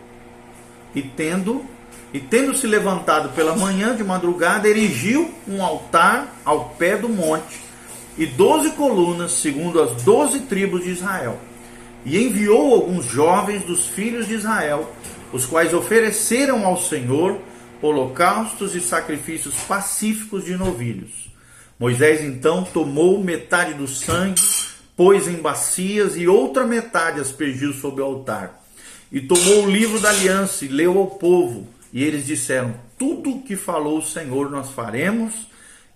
E 0.94 1.02
tendo. 1.02 1.77
E 2.12 2.20
tendo 2.20 2.56
se 2.56 2.66
levantado 2.66 3.30
pela 3.30 3.56
manhã 3.56 3.94
de 3.94 4.02
madrugada, 4.02 4.68
erigiu 4.68 5.32
um 5.46 5.62
altar 5.62 6.34
ao 6.44 6.70
pé 6.70 6.96
do 6.96 7.08
monte 7.08 7.60
e 8.16 8.26
doze 8.26 8.70
colunas, 8.70 9.32
segundo 9.32 9.80
as 9.80 10.02
doze 10.02 10.40
tribos 10.40 10.82
de 10.84 10.90
Israel. 10.90 11.38
E 12.04 12.18
enviou 12.18 12.74
alguns 12.74 13.04
jovens 13.04 13.62
dos 13.62 13.86
filhos 13.86 14.26
de 14.26 14.34
Israel, 14.34 14.90
os 15.32 15.44
quais 15.44 15.74
ofereceram 15.74 16.64
ao 16.64 16.80
Senhor 16.80 17.38
holocaustos 17.82 18.74
e 18.74 18.80
sacrifícios 18.80 19.54
pacíficos 19.68 20.44
de 20.44 20.56
novilhos. 20.56 21.28
Moisés 21.78 22.22
então 22.22 22.64
tomou 22.64 23.22
metade 23.22 23.74
do 23.74 23.86
sangue 23.86 24.42
pôs 24.98 25.28
em 25.28 25.36
bacias 25.36 26.16
e 26.16 26.26
outra 26.26 26.66
metade 26.66 27.20
aspergiu 27.20 27.72
sobre 27.72 28.02
o 28.02 28.04
altar. 28.04 28.60
E 29.12 29.20
tomou 29.20 29.64
o 29.64 29.70
livro 29.70 30.00
da 30.00 30.10
aliança 30.10 30.64
e 30.64 30.68
leu 30.68 30.98
ao 30.98 31.06
povo. 31.06 31.68
E 31.92 32.02
eles 32.04 32.26
disseram: 32.26 32.74
Tudo 32.98 33.42
que 33.42 33.56
falou 33.56 33.98
o 33.98 34.04
Senhor 34.04 34.50
nós 34.50 34.70
faremos 34.70 35.48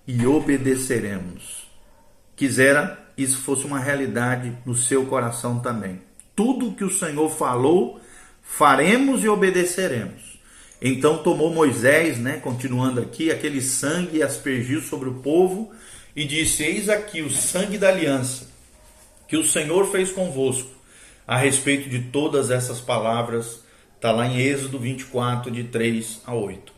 e 0.07 0.27
obedeceremos. 0.27 1.69
Quisera 2.35 2.99
isso 3.17 3.39
fosse 3.39 3.65
uma 3.65 3.79
realidade 3.79 4.57
no 4.65 4.75
seu 4.75 5.07
coração 5.07 5.61
também. 5.61 6.01
Tudo 6.35 6.73
que 6.73 6.85
o 6.85 6.91
Senhor 6.91 7.29
falou, 7.31 8.01
faremos 8.43 9.23
e 9.23 9.29
obedeceremos. 9.29 10.41
Então 10.81 11.23
tomou 11.23 11.53
Moisés, 11.53 12.19
né, 12.19 12.39
continuando 12.39 13.01
aqui, 13.01 13.31
aquele 13.31 13.61
sangue 13.61 14.19
e 14.19 14.23
aspergiu 14.23 14.81
sobre 14.81 15.09
o 15.09 15.15
povo 15.15 15.73
e 16.17 16.25
disse: 16.25 16.63
Eis 16.63 16.89
aqui 16.89 17.23
o 17.23 17.31
sangue 17.31 17.79
da 17.79 17.89
aliança 17.89 18.53
que 19.33 19.37
o 19.39 19.49
Senhor 19.49 19.91
fez 19.91 20.13
convosco. 20.13 20.69
A 21.27 21.39
respeito 21.39 21.89
de 21.89 22.01
todas 22.11 22.51
essas 22.51 22.83
palavras, 22.83 23.62
está 24.03 24.11
lá 24.11 24.27
em 24.27 24.41
Êxodo 24.41 24.81
24, 24.81 25.49
de 25.49 25.63
3 25.63 26.23
a 26.27 26.35
8. 26.35 26.73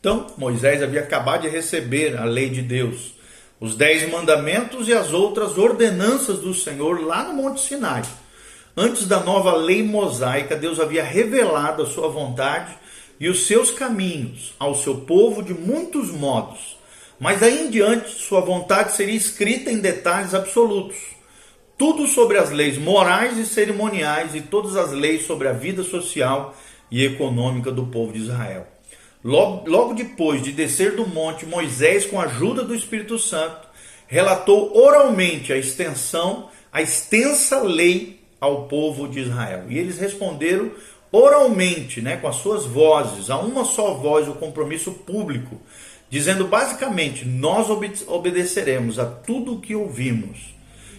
Então, 0.00 0.26
Moisés 0.36 0.82
havia 0.82 0.98
acabado 0.98 1.42
de 1.42 1.48
receber 1.48 2.18
a 2.18 2.24
lei 2.24 2.50
de 2.50 2.60
Deus, 2.60 3.14
os 3.60 3.76
dez 3.76 4.10
mandamentos 4.10 4.88
e 4.88 4.92
as 4.92 5.12
outras 5.12 5.56
ordenanças 5.56 6.40
do 6.40 6.52
Senhor 6.52 7.00
lá 7.00 7.22
no 7.22 7.34
Monte 7.34 7.60
Sinai. 7.60 8.02
Antes 8.76 9.06
da 9.06 9.20
nova 9.20 9.54
lei 9.54 9.84
mosaica, 9.84 10.56
Deus 10.56 10.80
havia 10.80 11.04
revelado 11.04 11.84
a 11.84 11.86
sua 11.86 12.08
vontade 12.08 12.76
e 13.20 13.28
os 13.28 13.46
seus 13.46 13.70
caminhos 13.70 14.52
ao 14.58 14.74
seu 14.74 14.96
povo 14.96 15.44
de 15.44 15.54
muitos 15.54 16.10
modos. 16.10 16.76
Mas 17.20 17.38
daí 17.38 17.66
em 17.66 17.70
diante, 17.70 18.10
sua 18.10 18.40
vontade 18.40 18.96
seria 18.96 19.14
escrita 19.14 19.70
em 19.70 19.78
detalhes 19.78 20.34
absolutos 20.34 20.96
tudo 21.76 22.06
sobre 22.06 22.38
as 22.38 22.50
leis 22.50 22.78
morais 22.78 23.38
e 23.38 23.46
cerimoniais 23.46 24.34
e 24.34 24.40
todas 24.40 24.76
as 24.76 24.92
leis 24.92 25.26
sobre 25.26 25.48
a 25.48 25.52
vida 25.52 25.82
social 25.82 26.54
e 26.90 27.04
econômica 27.04 27.70
do 27.72 27.86
povo 27.86 28.12
de 28.12 28.20
Israel. 28.20 28.66
Logo, 29.24 29.70
logo 29.70 29.94
depois 29.94 30.42
de 30.42 30.52
descer 30.52 30.96
do 30.96 31.06
monte, 31.06 31.46
Moisés, 31.46 32.04
com 32.04 32.20
a 32.20 32.24
ajuda 32.24 32.64
do 32.64 32.74
Espírito 32.74 33.18
Santo, 33.18 33.68
relatou 34.06 34.76
oralmente 34.76 35.52
a 35.52 35.56
extensão, 35.56 36.50
a 36.72 36.82
extensa 36.82 37.62
lei 37.62 38.20
ao 38.40 38.64
povo 38.64 39.08
de 39.08 39.20
Israel. 39.20 39.66
E 39.68 39.78
eles 39.78 39.98
responderam 39.98 40.72
oralmente, 41.12 42.00
né, 42.00 42.16
com 42.16 42.26
as 42.26 42.36
suas 42.36 42.64
vozes, 42.66 43.30
a 43.30 43.38
uma 43.38 43.64
só 43.64 43.94
voz, 43.94 44.26
o 44.26 44.34
compromisso 44.34 44.92
público, 44.92 45.60
dizendo 46.10 46.46
basicamente: 46.46 47.24
Nós 47.24 47.68
obedeceremos 48.08 48.98
a 48.98 49.06
tudo 49.06 49.54
o 49.54 49.60
que 49.60 49.76
ouvimos. 49.76 50.51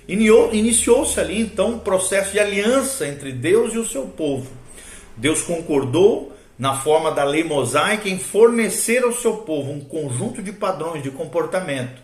Iniciou-se 0.08 1.20
ali 1.20 1.40
então 1.40 1.76
um 1.76 1.80
processo 1.80 2.32
de 2.32 2.40
aliança 2.40 3.08
entre 3.08 3.32
Deus 3.32 3.74
e 3.74 3.78
o 3.78 3.88
seu 3.88 4.06
povo. 4.08 4.52
Deus 5.16 5.42
concordou 5.42 6.36
na 6.58 6.76
forma 6.76 7.12
da 7.12 7.24
lei 7.24 7.44
mosaica 7.44 8.10
em 8.10 8.20
fornecer 8.20 9.04
ao 9.04 9.14
seu 9.14 9.38
povo 9.38 9.72
um 9.72 9.80
conjunto 9.80 10.42
de 10.42 10.52
padrões 10.52 11.02
de 11.02 11.12
comportamento 11.12 12.02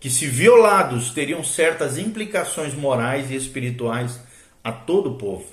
que, 0.00 0.08
se 0.08 0.26
violados, 0.26 1.10
teriam 1.10 1.42
certas 1.42 1.98
implicações 1.98 2.74
morais 2.74 3.30
e 3.30 3.34
espirituais 3.34 4.20
a 4.62 4.70
todo 4.70 5.10
o 5.10 5.14
povo. 5.14 5.44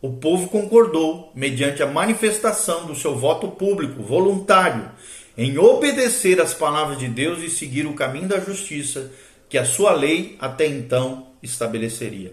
O 0.00 0.12
povo 0.12 0.48
concordou, 0.48 1.32
mediante 1.34 1.82
a 1.82 1.86
manifestação 1.86 2.86
do 2.86 2.94
seu 2.94 3.16
voto 3.16 3.48
público, 3.48 4.02
voluntário, 4.02 4.90
em 5.36 5.58
obedecer 5.58 6.40
às 6.40 6.52
palavras 6.52 6.98
de 6.98 7.08
Deus 7.08 7.42
e 7.42 7.48
seguir 7.48 7.86
o 7.86 7.94
caminho 7.94 8.28
da 8.28 8.40
justiça 8.40 9.10
que 9.48 9.56
a 9.56 9.64
sua 9.64 9.92
lei 9.92 10.36
até 10.38 10.66
então 10.66 11.27
estabeleceria. 11.42 12.32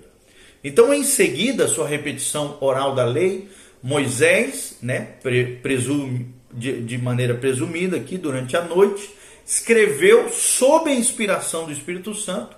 Então, 0.64 0.94
em 0.94 1.04
seguida, 1.04 1.68
sua 1.68 1.88
repetição 1.88 2.58
oral 2.60 2.96
da 2.96 3.06
lei, 3.06 3.50
Moisés, 3.84 4.78
né, 4.82 5.14
presume, 5.62 6.34
de, 6.52 6.82
de 6.82 6.98
maneira 6.98 7.36
presumida 7.36 7.98
aqui 7.98 8.18
durante 8.18 8.58
a 8.58 8.64
noite, 8.64 9.10
escreveu 9.46 10.30
sob 10.30 10.90
a 10.90 10.96
inspiração 10.96 11.66
do 11.66 11.72
Espírito 11.72 12.16
Santo 12.16 12.56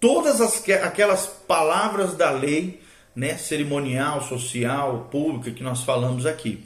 todas 0.00 0.40
as, 0.40 0.66
aquelas 0.82 1.26
palavras 1.26 2.14
da 2.14 2.30
lei, 2.30 2.80
né, 3.14 3.36
cerimonial, 3.36 4.22
social, 4.22 5.08
pública 5.10 5.50
que 5.50 5.62
nós 5.62 5.82
falamos 5.82 6.26
aqui. 6.26 6.64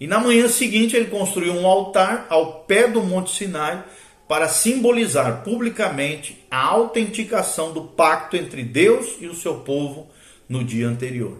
E 0.00 0.06
na 0.06 0.18
manhã 0.18 0.48
seguinte 0.48 0.96
ele 0.96 1.06
construiu 1.06 1.52
um 1.52 1.66
altar 1.66 2.26
ao 2.30 2.62
pé 2.62 2.88
do 2.88 3.02
Monte 3.02 3.32
Sinai 3.32 3.84
para 4.30 4.48
simbolizar 4.48 5.42
publicamente 5.42 6.46
a 6.48 6.64
autenticação 6.64 7.72
do 7.72 7.82
pacto 7.82 8.36
entre 8.36 8.62
Deus 8.62 9.16
e 9.20 9.26
o 9.26 9.34
seu 9.34 9.56
povo 9.56 10.08
no 10.48 10.62
dia 10.62 10.86
anterior. 10.86 11.38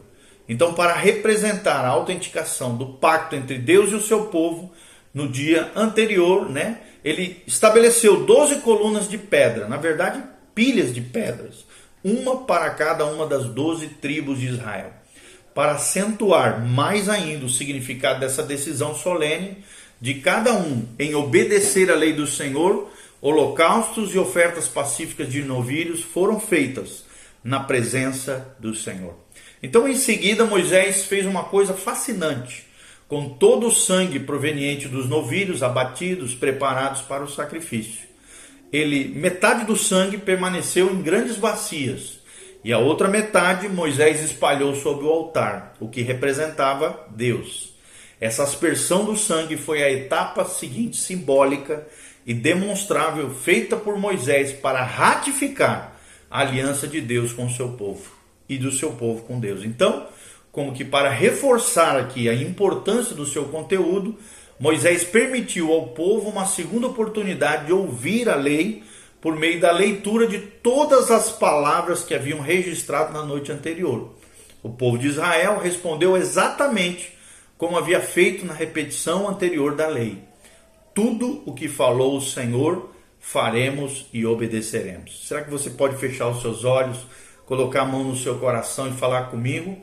Então, 0.48 0.74
para 0.74 0.94
representar 0.94 1.84
a 1.84 1.88
autenticação 1.88 2.76
do 2.76 2.86
pacto 2.86 3.36
entre 3.36 3.58
Deus 3.58 3.92
e 3.92 3.94
o 3.94 4.02
seu 4.02 4.26
povo 4.26 4.72
no 5.14 5.28
dia 5.28 5.70
anterior, 5.76 6.50
né, 6.50 6.80
ele 7.04 7.40
estabeleceu 7.46 8.24
12 8.24 8.56
colunas 8.56 9.08
de 9.08 9.18
pedra, 9.18 9.68
na 9.68 9.76
verdade, 9.76 10.20
pilhas 10.52 10.92
de 10.92 11.00
pedras, 11.00 11.64
uma 12.02 12.38
para 12.38 12.70
cada 12.70 13.06
uma 13.06 13.24
das 13.24 13.44
12 13.44 13.86
tribos 14.00 14.40
de 14.40 14.48
Israel. 14.48 14.92
Para 15.54 15.74
acentuar 15.74 16.66
mais 16.66 17.08
ainda 17.08 17.46
o 17.46 17.48
significado 17.48 18.18
dessa 18.18 18.42
decisão 18.42 18.96
solene, 18.96 19.58
de 20.00 20.14
cada 20.14 20.54
um 20.54 20.86
em 20.98 21.14
obedecer 21.14 21.90
à 21.90 21.94
lei 21.94 22.12
do 22.12 22.26
Senhor, 22.26 22.90
holocaustos 23.20 24.14
e 24.14 24.18
ofertas 24.18 24.66
pacíficas 24.66 25.30
de 25.30 25.42
novilhos 25.42 26.02
foram 26.02 26.40
feitas 26.40 27.04
na 27.44 27.60
presença 27.60 28.56
do 28.58 28.74
Senhor. 28.74 29.14
Então, 29.62 29.86
em 29.86 29.94
seguida, 29.94 30.44
Moisés 30.44 31.04
fez 31.04 31.26
uma 31.26 31.44
coisa 31.44 31.74
fascinante. 31.74 32.66
Com 33.06 33.28
todo 33.28 33.66
o 33.66 33.74
sangue 33.74 34.20
proveniente 34.20 34.88
dos 34.88 35.08
novilhos 35.08 35.62
abatidos, 35.62 36.34
preparados 36.34 37.02
para 37.02 37.24
o 37.24 37.28
sacrifício. 37.28 38.08
Ele, 38.72 39.08
metade 39.08 39.64
do 39.64 39.76
sangue 39.76 40.16
permaneceu 40.16 40.90
em 40.90 41.02
grandes 41.02 41.36
bacias, 41.36 42.20
e 42.62 42.72
a 42.72 42.78
outra 42.78 43.08
metade 43.08 43.68
Moisés 43.68 44.22
espalhou 44.22 44.76
sobre 44.76 45.06
o 45.06 45.10
altar, 45.10 45.74
o 45.80 45.88
que 45.88 46.02
representava 46.02 47.06
Deus. 47.10 47.74
Essa 48.20 48.42
aspersão 48.42 49.04
do 49.06 49.16
sangue 49.16 49.56
foi 49.56 49.82
a 49.82 49.90
etapa 49.90 50.44
seguinte 50.44 50.98
simbólica 50.98 51.86
e 52.26 52.34
demonstrável 52.34 53.30
feita 53.30 53.76
por 53.76 53.98
Moisés 53.98 54.52
para 54.52 54.84
ratificar 54.84 55.98
a 56.30 56.40
aliança 56.40 56.86
de 56.86 57.00
Deus 57.00 57.32
com 57.32 57.46
o 57.46 57.50
seu 57.50 57.70
povo 57.70 58.12
e 58.46 58.58
do 58.58 58.70
seu 58.70 58.90
povo 58.92 59.22
com 59.22 59.40
Deus. 59.40 59.64
Então, 59.64 60.06
como 60.52 60.74
que 60.74 60.84
para 60.84 61.08
reforçar 61.08 61.96
aqui 61.96 62.28
a 62.28 62.34
importância 62.34 63.16
do 63.16 63.24
seu 63.24 63.46
conteúdo, 63.46 64.18
Moisés 64.58 65.02
permitiu 65.02 65.72
ao 65.72 65.88
povo 65.88 66.28
uma 66.28 66.44
segunda 66.44 66.88
oportunidade 66.88 67.66
de 67.66 67.72
ouvir 67.72 68.28
a 68.28 68.34
lei 68.34 68.82
por 69.18 69.34
meio 69.34 69.58
da 69.58 69.72
leitura 69.72 70.26
de 70.26 70.38
todas 70.38 71.10
as 71.10 71.30
palavras 71.30 72.04
que 72.04 72.14
haviam 72.14 72.40
registrado 72.40 73.14
na 73.14 73.22
noite 73.24 73.50
anterior. 73.50 74.14
O 74.62 74.68
povo 74.68 74.98
de 74.98 75.08
Israel 75.08 75.58
respondeu 75.58 76.16
exatamente 76.18 77.18
como 77.60 77.76
havia 77.76 78.00
feito 78.00 78.46
na 78.46 78.54
repetição 78.54 79.28
anterior 79.28 79.76
da 79.76 79.86
lei. 79.86 80.24
Tudo 80.94 81.42
o 81.44 81.52
que 81.52 81.68
falou 81.68 82.16
o 82.16 82.20
Senhor, 82.20 82.90
faremos 83.18 84.06
e 84.14 84.24
obedeceremos. 84.24 85.28
Será 85.28 85.44
que 85.44 85.50
você 85.50 85.68
pode 85.68 85.96
fechar 85.96 86.28
os 86.28 86.40
seus 86.40 86.64
olhos, 86.64 87.06
colocar 87.44 87.82
a 87.82 87.84
mão 87.84 88.02
no 88.02 88.16
seu 88.16 88.38
coração 88.38 88.88
e 88.88 88.92
falar 88.92 89.24
comigo? 89.24 89.76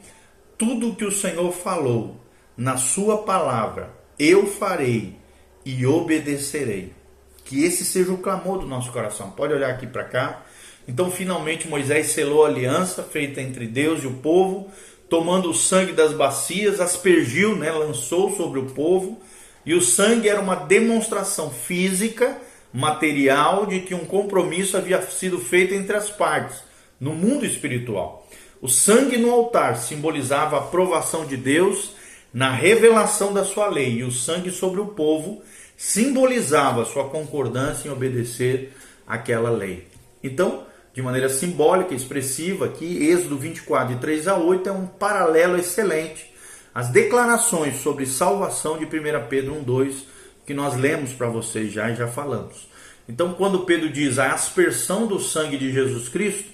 Tudo 0.58 0.90
o 0.90 0.96
que 0.96 1.06
o 1.06 1.12
Senhor 1.12 1.52
falou 1.52 2.20
na 2.58 2.78
sua 2.78 3.20
palavra, 3.20 3.92
eu 4.18 4.48
farei 4.48 5.16
e 5.64 5.86
obedecerei. 5.86 6.94
Que 7.46 7.64
esse 7.64 7.86
seja 7.86 8.12
o 8.12 8.18
clamor 8.18 8.58
do 8.58 8.66
nosso 8.66 8.92
coração. 8.92 9.30
Pode 9.30 9.54
olhar 9.54 9.70
aqui 9.70 9.86
para 9.86 10.04
cá. 10.04 10.44
Então, 10.88 11.12
finalmente, 11.12 11.68
Moisés 11.68 12.08
selou 12.08 12.44
a 12.44 12.48
aliança 12.48 13.04
feita 13.04 13.40
entre 13.40 13.68
Deus 13.68 14.04
e 14.04 14.08
o 14.08 14.16
povo 14.16 14.72
tomando 15.10 15.50
o 15.50 15.54
sangue 15.54 15.94
das 15.94 16.14
bacias, 16.14 16.80
aspergiu, 16.80 17.56
né, 17.56 17.72
lançou 17.72 18.36
sobre 18.36 18.60
o 18.60 18.66
povo, 18.66 19.20
e 19.66 19.74
o 19.74 19.82
sangue 19.82 20.30
era 20.30 20.40
uma 20.40 20.56
demonstração 20.56 21.50
física, 21.50 22.38
material, 22.74 23.66
de 23.66 23.82
que 23.82 23.96
um 23.96 24.06
compromisso 24.06 24.78
havia 24.78 25.02
sido 25.02 25.40
feito 25.40 25.74
entre 25.74 25.96
as 25.96 26.10
partes, 26.10 26.64
no 27.00 27.14
mundo 27.14 27.46
espiritual. 27.46 28.28
O 28.62 28.68
sangue 28.68 29.18
no 29.18 29.32
altar 29.32 29.78
simbolizava 29.78 30.58
a 30.58 30.60
aprovação 30.60 31.26
de 31.26 31.38
Deus 31.38 31.92
na 32.34 32.52
revelação 32.52 33.34
da 33.34 33.44
sua 33.44 33.68
lei, 33.68 34.00
e 34.00 34.04
o 34.04 34.12
sangue 34.12 34.52
sobre 34.52 34.82
o 34.82 34.88
povo 34.88 35.42
simbolizava 35.78 36.86
sua 36.86 37.10
concordância 37.10 37.88
em 37.88 37.92
obedecer 37.92 38.74
aquela 39.06 39.50
lei. 39.50 39.88
Então, 40.24 40.67
de 40.98 41.04
maneira 41.04 41.30
simbólica, 41.30 41.94
expressiva, 41.94 42.66
aqui, 42.66 43.08
Êxodo 43.08 43.38
24, 43.38 43.94
de 43.94 44.02
3 44.02 44.28
a 44.30 44.36
8, 44.36 44.68
é 44.68 44.72
um 44.72 44.88
paralelo 44.88 45.56
excelente 45.56 46.34
às 46.74 46.90
declarações 46.90 47.82
sobre 47.82 48.08
salvação 48.08 48.80
de 48.80 48.86
1 48.86 49.28
Pedro 49.30 49.54
1, 49.60 49.64
2, 49.64 50.06
que 50.44 50.56
nós 50.56 50.76
lemos 50.76 51.14
para 51.14 51.30
vocês 51.30 51.72
já 51.72 51.88
e 51.92 51.96
já 51.96 52.08
falamos. 52.08 52.68
Então, 53.08 53.36
quando 53.36 53.60
Pedro 53.60 53.92
diz 53.92 54.18
a 54.18 54.34
aspersão 54.34 55.06
do 55.06 55.20
sangue 55.20 55.56
de 55.56 55.72
Jesus 55.72 56.10
Cristo, 56.10 56.50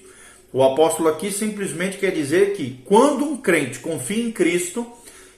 o 0.52 0.62
apóstolo 0.62 1.08
aqui 1.08 1.32
simplesmente 1.32 1.98
quer 1.98 2.12
dizer 2.12 2.52
que 2.52 2.82
quando 2.84 3.24
um 3.24 3.38
crente 3.38 3.80
confia 3.80 4.26
em 4.26 4.32
Cristo, 4.34 4.86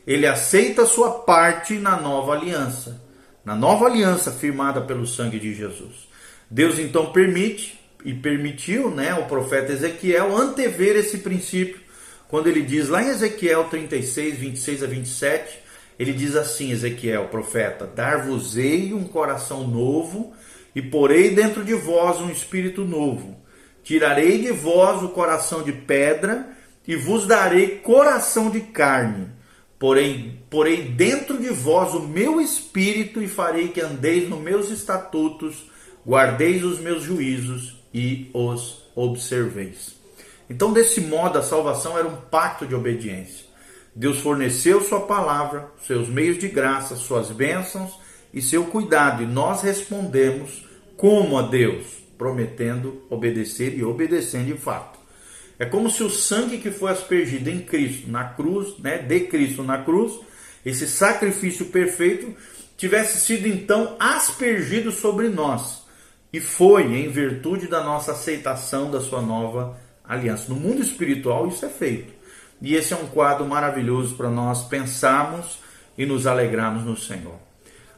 ele 0.08 0.26
aceita 0.26 0.84
sua 0.84 1.12
parte 1.12 1.76
na 1.76 1.96
nova 1.96 2.34
aliança, 2.34 3.00
na 3.46 3.56
nova 3.56 3.86
aliança 3.86 4.32
firmada 4.32 4.82
pelo 4.82 5.06
sangue 5.06 5.40
de 5.40 5.54
Jesus. 5.54 6.10
Deus 6.50 6.80
então 6.80 7.12
permite 7.12 7.85
e 8.06 8.14
permitiu 8.14 8.92
né, 8.92 9.16
o 9.16 9.26
profeta 9.26 9.74
Ezequiel 9.74 10.38
antever 10.38 10.96
esse 10.96 11.18
princípio, 11.18 11.82
quando 12.28 12.48
ele 12.48 12.62
diz 12.62 12.88
lá 12.88 13.02
em 13.02 13.08
Ezequiel 13.08 13.64
36, 13.66 14.38
26 14.38 14.84
a 14.84 14.88
27, 14.88 15.60
ele 15.98 16.14
diz 16.14 16.36
assim: 16.36 16.72
Ezequiel, 16.72 17.28
profeta, 17.30 17.88
dar-vos-ei 17.88 18.94
um 18.94 19.06
coração 19.06 19.68
novo 19.68 20.34
e 20.76 20.82
porei 20.82 21.32
dentro 21.32 21.64
de 21.64 21.74
vós 21.74 22.22
um 22.22 22.30
espírito 22.30 22.86
novo. 22.86 23.44
Tirarei 23.84 24.40
de 24.40 24.52
vós 24.52 25.02
o 25.02 25.10
coração 25.10 25.64
de 25.64 25.72
pedra 25.72 26.48
e 26.88 26.96
vos 26.96 27.26
darei 27.26 27.80
coração 27.80 28.52
de 28.52 28.62
carne. 28.62 29.30
Porém, 29.80 30.42
porei 30.50 30.84
dentro 30.84 31.38
de 31.40 31.50
vós 31.50 31.94
o 31.94 32.02
meu 32.02 32.40
espírito 32.40 33.22
e 33.22 33.28
farei 33.28 33.70
que 33.70 33.82
andeis 33.82 34.30
nos 34.30 34.42
meus 34.42 34.70
estatutos, 34.70 35.70
guardeis 36.06 36.64
os 36.64 36.80
meus 36.80 37.04
juízos 37.04 37.75
e 37.96 38.30
os 38.34 38.84
observeis. 38.94 39.96
Então, 40.50 40.74
desse 40.74 41.00
modo, 41.00 41.40
a 41.40 41.42
salvação 41.42 41.98
era 41.98 42.06
um 42.06 42.18
pacto 42.18 42.68
de 42.68 42.76
obediência. 42.76 43.46
Deus 43.96 44.20
forneceu 44.20 44.82
sua 44.82 45.00
palavra, 45.00 45.72
seus 45.88 46.10
meios 46.10 46.38
de 46.38 46.50
graça, 46.50 46.98
suas 46.98 47.32
bênçãos 47.32 47.98
e 48.34 48.42
seu 48.42 48.66
cuidado, 48.66 49.24
e 49.24 49.26
nós 49.26 49.62
respondemos 49.62 50.66
como 50.98 51.38
a 51.38 51.44
Deus, 51.44 51.86
prometendo 52.18 53.02
obedecer 53.10 53.78
e 53.78 53.84
obedecendo 53.84 54.48
de 54.48 54.60
fato. 54.60 55.00
É 55.58 55.64
como 55.64 55.90
se 55.90 56.04
o 56.04 56.10
sangue 56.10 56.58
que 56.58 56.72
foi 56.72 56.92
aspergido 56.92 57.50
em 57.50 57.62
Cristo, 57.62 58.12
na 58.12 58.26
cruz, 58.26 58.78
né, 58.80 58.98
de 58.98 59.22
Cristo 59.22 59.64
na 59.64 59.78
cruz, 59.78 60.20
esse 60.66 60.86
sacrifício 60.86 61.68
perfeito, 61.68 62.36
tivesse 62.76 63.26
sido 63.26 63.48
então 63.48 63.96
aspergido 63.98 64.92
sobre 64.92 65.30
nós. 65.30 65.85
E 66.36 66.42
foi 66.42 66.84
em 66.84 67.08
virtude 67.08 67.66
da 67.66 67.82
nossa 67.82 68.12
aceitação 68.12 68.92
da 68.92 69.00
sua 69.00 69.22
nova 69.22 69.78
aliança. 70.04 70.50
No 70.50 70.56
mundo 70.56 70.82
espiritual 70.82 71.48
isso 71.48 71.66
é 71.66 71.70
feito. 71.70 72.12
E 72.62 72.76
esse 72.76 72.94
é 72.94 72.98
um 72.98 73.08
quadro 73.08 73.46
maravilhoso 73.46 74.18
para 74.18 74.30
nós 74.30 74.64
pensarmos 74.64 75.60
e 75.98 76.06
nos 76.06 76.28
alegrarmos 76.28 76.84
no 76.84 76.98
Senhor. 76.98 77.36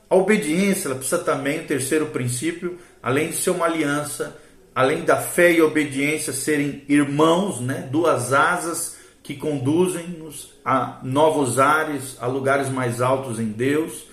A 0.07 0.15
obediência 0.15 0.87
ela 0.87 0.97
precisa 0.97 1.17
também, 1.17 1.61
o 1.61 1.65
terceiro 1.65 2.05
princípio, 2.09 2.77
além 3.01 3.29
de 3.29 3.37
ser 3.37 3.49
uma 3.49 3.65
aliança, 3.65 4.37
além 4.75 5.03
da 5.03 5.17
fé 5.17 5.53
e 5.53 5.61
obediência 5.63 6.31
serem 6.31 6.83
irmãos, 6.87 7.59
né, 7.59 7.89
duas 7.91 8.33
asas 8.33 8.97
que 9.23 9.35
conduzem-nos 9.35 10.53
a 10.63 10.99
novos 11.01 11.57
ares, 11.57 12.15
a 12.21 12.27
lugares 12.27 12.69
mais 12.69 13.01
altos 13.01 13.39
em 13.39 13.47
Deus, 13.47 14.03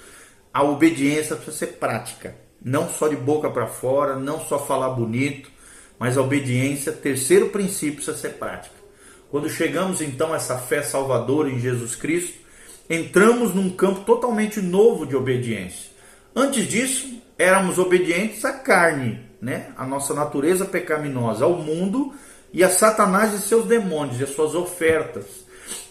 a 0.50 0.62
obediência 0.62 1.36
precisa 1.36 1.58
ser 1.58 1.72
prática, 1.74 2.42
não 2.64 2.88
só 2.88 3.06
de 3.06 3.16
boca 3.16 3.50
para 3.50 3.66
fora, 3.66 4.16
não 4.16 4.40
só 4.40 4.58
falar 4.58 4.88
bonito, 4.90 5.50
mas 5.98 6.16
a 6.16 6.22
obediência, 6.22 6.90
terceiro 6.90 7.50
princípio, 7.50 7.96
precisa 7.96 8.16
ser 8.16 8.30
prática. 8.30 8.74
Quando 9.30 9.50
chegamos 9.50 10.00
então 10.00 10.32
a 10.32 10.36
essa 10.36 10.56
fé 10.56 10.82
salvadora 10.82 11.50
em 11.50 11.60
Jesus 11.60 11.94
Cristo, 11.94 12.38
entramos 12.88 13.54
num 13.54 13.68
campo 13.68 14.00
totalmente 14.00 14.60
novo 14.60 15.06
de 15.06 15.14
obediência. 15.14 15.90
Antes 16.34 16.66
disso, 16.66 17.22
éramos 17.38 17.78
obedientes 17.78 18.44
à 18.44 18.52
carne, 18.52 19.20
né? 19.40 19.72
A 19.76 19.86
nossa 19.86 20.14
natureza 20.14 20.64
pecaminosa, 20.64 21.44
ao 21.44 21.56
mundo 21.56 22.14
e 22.52 22.62
a 22.62 22.70
Satanás 22.70 23.34
e 23.34 23.40
seus 23.40 23.66
demônios 23.66 24.20
e 24.20 24.24
as 24.24 24.30
suas 24.30 24.54
ofertas. 24.54 25.24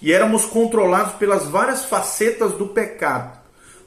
E 0.01 0.11
éramos 0.11 0.45
controlados 0.45 1.13
pelas 1.15 1.45
várias 1.45 1.85
facetas 1.85 2.53
do 2.53 2.67
pecado. 2.67 3.42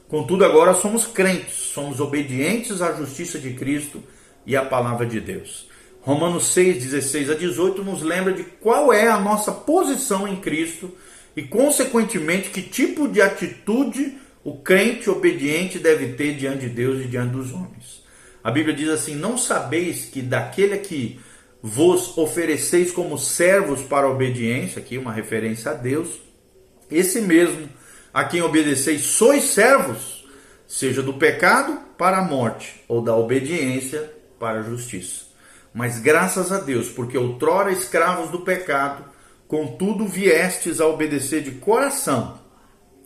Contudo, 0.07 0.45
agora 0.45 0.73
somos 0.73 1.05
crentes, 1.05 1.53
somos 1.53 1.99
obedientes 1.99 2.81
à 2.81 2.93
justiça 2.93 3.37
de 3.37 3.53
Cristo 3.53 4.01
e 4.45 4.55
à 4.55 4.63
palavra 4.63 5.05
de 5.05 5.19
Deus. 5.19 5.67
Romanos 6.01 6.47
6, 6.53 6.83
16 6.85 7.29
a 7.31 7.33
18 7.33 7.83
nos 7.83 8.01
lembra 8.01 8.31
de 8.31 8.43
qual 8.43 8.93
é 8.93 9.09
a 9.09 9.19
nossa 9.19 9.51
posição 9.51 10.25
em 10.25 10.37
Cristo 10.37 10.89
e, 11.35 11.43
consequentemente, 11.43 12.49
que 12.49 12.61
tipo 12.61 13.09
de 13.09 13.21
atitude 13.21 14.17
o 14.45 14.57
crente 14.59 15.09
obediente 15.09 15.77
deve 15.77 16.13
ter 16.13 16.35
diante 16.35 16.61
de 16.61 16.69
Deus 16.69 17.03
e 17.03 17.07
diante 17.07 17.33
dos 17.33 17.51
homens. 17.51 18.01
A 18.41 18.49
Bíblia 18.49 18.73
diz 18.73 18.87
assim: 18.87 19.13
Não 19.13 19.37
sabeis 19.37 20.05
que 20.05 20.21
daquele 20.21 20.77
que 20.77 21.19
vos 21.61 22.17
ofereceis 22.17 22.93
como 22.93 23.17
servos 23.17 23.81
para 23.81 24.07
a 24.07 24.09
obediência, 24.09 24.79
aqui 24.79 24.97
uma 24.97 25.11
referência 25.11 25.71
a 25.71 25.73
Deus, 25.73 26.21
esse 26.89 27.19
mesmo 27.19 27.67
a 28.17 28.23
quem 28.23 28.41
obedeceis 28.41 29.03
sois 29.03 29.43
servos, 29.43 30.25
seja 30.67 31.03
do 31.03 31.13
pecado 31.13 31.79
para 31.97 32.17
a 32.17 32.23
morte, 32.23 32.83
ou 32.87 33.01
da 33.01 33.15
obediência 33.15 34.11
para 34.39 34.59
a 34.59 34.63
justiça. 34.63 35.25
Mas 35.73 35.99
graças 35.99 36.51
a 36.51 36.59
Deus, 36.59 36.89
porque 36.89 37.17
outrora 37.17 37.71
escravos 37.71 38.29
do 38.29 38.39
pecado, 38.39 39.05
Contudo, 39.47 40.05
viestes 40.05 40.81
a 40.81 40.87
obedecer 40.87 41.41
de 41.41 41.51
coração 41.51 42.37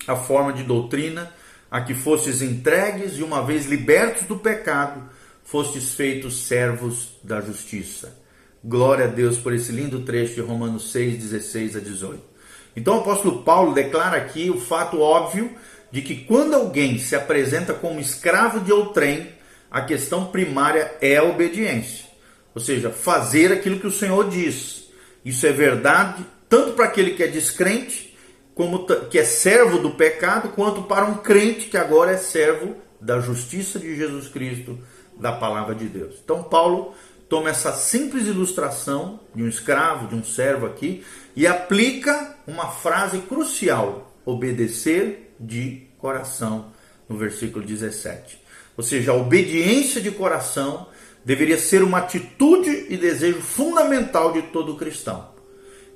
a 0.08 0.16
forma 0.16 0.52
de 0.52 0.64
doutrina 0.64 1.32
a 1.70 1.82
que 1.82 1.94
fostes 1.94 2.42
entregues 2.42 3.18
e, 3.18 3.24
uma 3.24 3.46
vez 3.46 3.68
libertos 3.68 4.24
do 4.24 4.38
pecado, 4.38 5.08
fostes 5.44 5.94
feitos 5.94 6.48
servos 6.48 7.20
da 7.24 7.40
justiça. 7.40 8.20
Glória 8.64 9.06
a 9.06 9.08
Deus 9.08 9.38
por 9.38 9.54
esse 9.54 9.72
lindo 9.72 10.02
trecho 10.02 10.34
de 10.34 10.42
Romanos 10.42 10.92
6, 10.92 11.18
16 11.18 11.76
a 11.76 11.80
18. 11.80 12.31
Então, 12.76 12.98
o 12.98 13.02
apóstolo 13.02 13.44
Paulo 13.44 13.74
declara 13.74 14.18
aqui 14.18 14.50
o 14.50 14.60
fato 14.60 15.00
óbvio 15.00 15.52
de 15.92 16.02
que 16.02 16.16
quando 16.16 16.56
alguém 16.56 16.98
se 16.98 17.16
apresenta 17.16 17.74
como 17.74 18.00
escravo 18.00 18.60
de 18.62 18.72
outrem, 18.72 19.30
a 19.70 19.82
questão 19.82 20.26
primária 20.26 20.96
é 21.02 21.18
a 21.18 21.24
obediência, 21.24 22.06
ou 22.54 22.62
seja, 22.62 22.90
fazer 22.90 23.52
aquilo 23.52 23.80
que 23.80 23.88
o 23.88 23.92
Senhor 23.92 24.30
diz. 24.30 24.90
Isso 25.24 25.46
é 25.46 25.52
verdade 25.52 26.26
tanto 26.52 26.74
para 26.74 26.84
aquele 26.84 27.12
que 27.12 27.24
é 27.24 27.28
descrente, 27.28 28.14
como 28.54 28.86
que 29.10 29.18
é 29.18 29.24
servo 29.24 29.78
do 29.78 29.92
pecado, 29.92 30.50
quanto 30.50 30.84
para 30.84 31.06
um 31.06 31.16
crente 31.16 31.68
que 31.68 31.78
agora 31.78 32.12
é 32.12 32.18
servo 32.18 32.76
da 33.00 33.22
justiça 33.22 33.80
de 33.80 33.96
Jesus 33.96 34.28
Cristo, 34.28 34.78
da 35.18 35.32
palavra 35.32 35.74
de 35.74 35.86
Deus. 35.86 36.16
Então 36.22 36.44
Paulo 36.44 36.94
toma 37.32 37.50
essa 37.50 37.72
simples 37.72 38.28
ilustração 38.28 39.22
de 39.34 39.42
um 39.42 39.48
escravo, 39.48 40.06
de 40.06 40.16
um 40.16 40.22
servo 40.22 40.66
aqui, 40.66 41.02
e 41.34 41.48
aplica 41.48 42.36
uma 42.46 42.68
frase 42.68 43.20
crucial: 43.20 44.14
obedecer 44.26 45.34
de 45.40 45.88
coração, 45.98 46.74
no 47.08 47.18
versículo 47.18 47.66
17. 47.66 48.38
Ou 48.76 48.84
seja, 48.84 49.12
a 49.12 49.16
obediência 49.16 50.02
de 50.02 50.12
coração 50.12 50.88
deveria 51.24 51.58
ser 51.58 51.84
uma 51.84 52.00
atitude 52.00 52.88
e 52.90 52.98
desejo 52.98 53.40
fundamental 53.40 54.34
de 54.34 54.42
todo 54.42 54.76
cristão. 54.76 55.30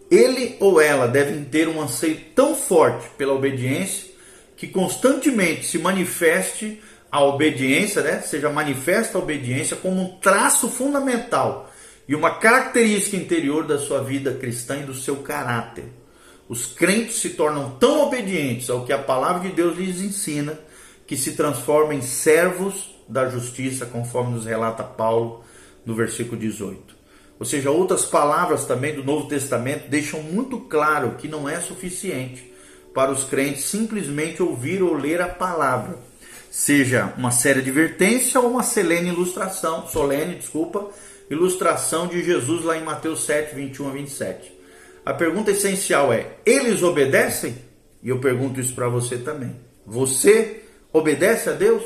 Ele 0.09 0.55
ou 0.61 0.79
ela 0.79 1.05
devem 1.05 1.43
ter 1.43 1.67
um 1.67 1.81
anseio 1.81 2.17
tão 2.33 2.55
forte 2.55 3.09
pela 3.17 3.33
obediência 3.33 4.09
que 4.55 4.67
constantemente 4.67 5.65
se 5.65 5.77
manifeste 5.79 6.81
a 7.15 7.23
obediência, 7.23 8.01
né? 8.01 8.19
seja 8.19 8.49
manifesta 8.49 9.17
a 9.17 9.21
obediência 9.21 9.77
como 9.77 10.01
um 10.01 10.17
traço 10.17 10.67
fundamental 10.67 11.71
e 12.05 12.13
uma 12.13 12.39
característica 12.39 13.15
interior 13.15 13.65
da 13.65 13.79
sua 13.79 14.03
vida 14.03 14.33
cristã 14.33 14.79
e 14.79 14.83
do 14.83 14.93
seu 14.93 15.15
caráter. 15.17 15.85
Os 16.49 16.65
crentes 16.65 17.15
se 17.15 17.29
tornam 17.29 17.77
tão 17.79 18.01
obedientes 18.01 18.69
ao 18.69 18.85
que 18.85 18.91
a 18.91 18.97
palavra 18.97 19.47
de 19.47 19.55
Deus 19.55 19.77
lhes 19.77 20.01
ensina 20.01 20.59
que 21.07 21.15
se 21.15 21.37
transformam 21.37 21.93
em 21.93 22.01
servos 22.01 22.93
da 23.07 23.29
justiça, 23.29 23.85
conforme 23.85 24.33
nos 24.33 24.45
relata 24.45 24.83
Paulo 24.83 25.41
no 25.85 25.95
versículo 25.95 26.37
18. 26.37 26.95
Ou 27.39 27.45
seja, 27.45 27.71
outras 27.71 28.03
palavras 28.03 28.65
também 28.65 28.93
do 28.93 29.05
Novo 29.05 29.29
Testamento 29.29 29.89
deixam 29.89 30.21
muito 30.21 30.59
claro 30.59 31.11
que 31.11 31.29
não 31.29 31.47
é 31.47 31.61
suficiente 31.61 32.53
para 32.93 33.09
os 33.09 33.23
crentes 33.23 33.63
simplesmente 33.63 34.43
ouvir 34.43 34.83
ou 34.83 34.93
ler 34.93 35.21
a 35.21 35.29
palavra, 35.29 35.97
seja 36.55 37.13
uma 37.17 37.31
séria 37.31 37.61
advertência 37.61 38.39
ou 38.39 38.51
uma 38.51 38.63
solene 38.63 39.09
ilustração, 39.09 39.89
solene, 39.89 40.35
desculpa, 40.35 40.89
ilustração 41.29 42.07
de 42.07 42.23
Jesus 42.23 42.63
lá 42.63 42.77
em 42.77 42.83
Mateus 42.83 43.25
7, 43.25 43.53
21 43.53 43.89
a 43.89 43.91
27. 43.91 44.53
A 45.05 45.13
pergunta 45.13 45.51
essencial 45.51 46.13
é: 46.13 46.37
eles 46.45 46.81
obedecem? 46.81 47.57
E 48.01 48.07
eu 48.07 48.19
pergunto 48.19 48.61
isso 48.61 48.73
para 48.73 48.87
você 48.87 49.17
também. 49.17 49.53
Você 49.85 50.63
obedece 50.93 51.49
a 51.49 51.51
Deus? 51.51 51.83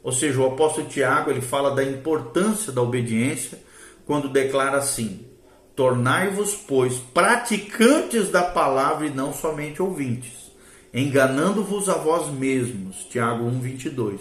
Ou 0.00 0.12
seja, 0.12 0.40
o 0.40 0.46
apóstolo 0.46 0.86
Tiago 0.86 1.30
ele 1.30 1.40
fala 1.40 1.74
da 1.74 1.82
importância 1.82 2.70
da 2.70 2.80
obediência 2.80 3.58
quando 4.06 4.28
declara 4.28 4.76
assim: 4.76 5.26
Tornai-vos, 5.74 6.54
pois, 6.54 6.98
praticantes 6.98 8.28
da 8.28 8.44
palavra 8.44 9.08
e 9.08 9.10
não 9.10 9.34
somente 9.34 9.82
ouvintes, 9.82 10.47
enganando-vos 10.92 11.88
a 11.88 11.94
vós 11.94 12.30
mesmos. 12.32 13.04
Tiago 13.10 13.44
1:22. 13.44 14.20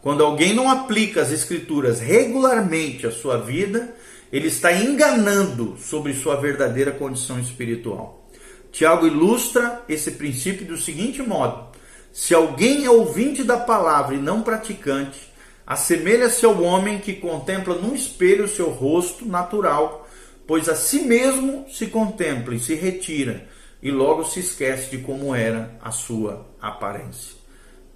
Quando 0.00 0.22
alguém 0.22 0.54
não 0.54 0.70
aplica 0.70 1.22
as 1.22 1.32
escrituras 1.32 1.98
regularmente 2.00 3.06
à 3.06 3.10
sua 3.10 3.38
vida, 3.38 3.94
ele 4.32 4.48
está 4.48 4.72
enganando 4.72 5.76
sobre 5.78 6.14
sua 6.14 6.36
verdadeira 6.36 6.92
condição 6.92 7.40
espiritual. 7.40 8.28
Tiago 8.70 9.06
ilustra 9.06 9.82
esse 9.88 10.12
princípio 10.12 10.66
do 10.66 10.76
seguinte 10.76 11.22
modo: 11.22 11.68
se 12.12 12.34
alguém 12.34 12.84
é 12.84 12.90
ouvinte 12.90 13.42
da 13.42 13.56
palavra 13.56 14.14
e 14.14 14.18
não 14.18 14.42
praticante, 14.42 15.32
assemelha-se 15.66 16.44
ao 16.46 16.62
homem 16.62 16.98
que 16.98 17.14
contempla 17.14 17.74
num 17.74 17.94
espelho 17.94 18.46
seu 18.46 18.70
rosto 18.70 19.26
natural, 19.26 20.08
pois 20.46 20.68
a 20.68 20.76
si 20.76 21.00
mesmo 21.00 21.66
se 21.68 21.86
contempla 21.86 22.54
e 22.54 22.60
se 22.60 22.74
retira, 22.74 23.48
e 23.86 23.90
logo 23.92 24.24
se 24.24 24.40
esquece 24.40 24.90
de 24.90 24.98
como 24.98 25.32
era 25.32 25.70
a 25.80 25.92
sua 25.92 26.44
aparência. 26.60 27.36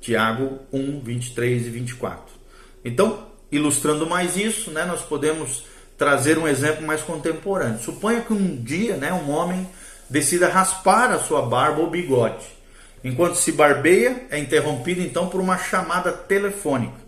Tiago 0.01 0.61
1, 0.73 1.01
23 1.01 1.67
e 1.67 1.69
24. 1.69 2.33
Então, 2.85 3.27
ilustrando 3.51 4.07
mais 4.07 4.37
isso, 4.37 4.71
né, 4.71 4.85
nós 4.85 5.03
podemos 5.03 5.65
trazer 5.99 6.39
um 6.39 6.47
exemplo 6.47 6.87
mais 6.87 7.01
contemporâneo. 7.01 7.83
Suponha 7.83 8.21
que 8.21 8.33
um 8.33 8.55
dia 8.55 8.97
né, 8.99 9.13
um 9.13 9.33
homem 9.33 9.69
decida 10.09 10.49
raspar 10.49 11.11
a 11.11 11.19
sua 11.19 11.43
barba 11.43 11.81
ou 11.81 11.91
bigode. 11.91 12.47
Enquanto 13.03 13.35
se 13.35 13.51
barbeia, 13.51 14.29
é 14.31 14.39
interrompido 14.39 15.01
então 15.01 15.29
por 15.29 15.41
uma 15.41 15.59
chamada 15.59 16.13
telefônica. 16.13 17.01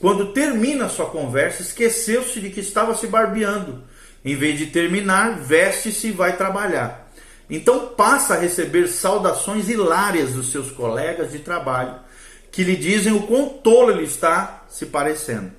Quando 0.00 0.32
termina 0.32 0.88
sua 0.88 1.04
conversa, 1.04 1.60
esqueceu-se 1.60 2.40
de 2.40 2.48
que 2.48 2.60
estava 2.60 2.94
se 2.94 3.06
barbeando. 3.06 3.84
Em 4.24 4.34
vez 4.34 4.56
de 4.56 4.68
terminar, 4.68 5.38
veste-se 5.38 6.06
e 6.06 6.12
vai 6.12 6.34
trabalhar. 6.34 7.01
Então 7.52 7.88
passa 7.88 8.32
a 8.32 8.38
receber 8.38 8.88
saudações 8.88 9.68
hilárias 9.68 10.32
dos 10.32 10.50
seus 10.50 10.70
colegas 10.70 11.32
de 11.32 11.40
trabalho, 11.40 11.96
que 12.50 12.64
lhe 12.64 12.74
dizem 12.74 13.12
o 13.12 13.26
quão 13.26 13.50
tolo 13.50 13.90
ele 13.90 14.04
está 14.04 14.64
se 14.70 14.86
parecendo. 14.86 15.52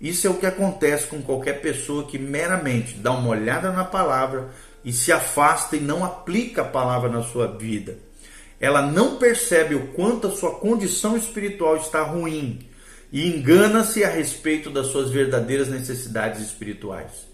Isso 0.00 0.28
é 0.28 0.30
o 0.30 0.34
que 0.34 0.46
acontece 0.46 1.08
com 1.08 1.20
qualquer 1.20 1.60
pessoa 1.60 2.06
que 2.06 2.20
meramente 2.20 2.94
dá 2.94 3.10
uma 3.10 3.30
olhada 3.30 3.72
na 3.72 3.84
palavra, 3.84 4.48
e 4.84 4.92
se 4.92 5.10
afasta 5.10 5.74
e 5.74 5.80
não 5.80 6.04
aplica 6.04 6.62
a 6.62 6.66
palavra 6.66 7.08
na 7.08 7.22
sua 7.22 7.48
vida. 7.48 7.98
Ela 8.60 8.82
não 8.82 9.16
percebe 9.16 9.74
o 9.74 9.88
quanto 9.88 10.28
a 10.28 10.30
sua 10.30 10.54
condição 10.60 11.16
espiritual 11.16 11.76
está 11.76 12.02
ruim 12.02 12.68
e 13.10 13.26
engana-se 13.26 14.04
a 14.04 14.08
respeito 14.08 14.70
das 14.70 14.88
suas 14.88 15.10
verdadeiras 15.10 15.68
necessidades 15.68 16.40
espirituais. 16.40 17.26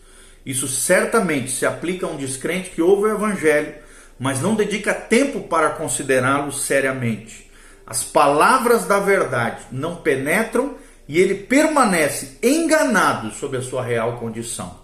Isso 0.47 0.67
certamente 0.69 1.51
se 1.51 1.67
aplica 1.67 2.07
a 2.07 2.11
um 2.11 2.17
descrente 2.17 2.71
que 2.71 2.81
ouve 2.81 3.09
o 3.09 3.15
evangelho, 3.15 3.75
mas 4.21 4.43
não 4.43 4.55
dedica 4.55 4.93
tempo 4.93 5.41
para 5.41 5.71
considerá-lo 5.71 6.53
seriamente. 6.53 7.51
As 7.87 8.05
palavras 8.05 8.85
da 8.85 9.01
verdade 9.01 9.63
não 9.73 9.97
penetram 9.97 10.75
e 11.09 11.19
ele 11.19 11.35
permanece 11.35 12.37
enganado 12.43 13.31
sobre 13.31 13.57
a 13.57 13.63
sua 13.63 13.83
real 13.83 14.19
condição. 14.19 14.79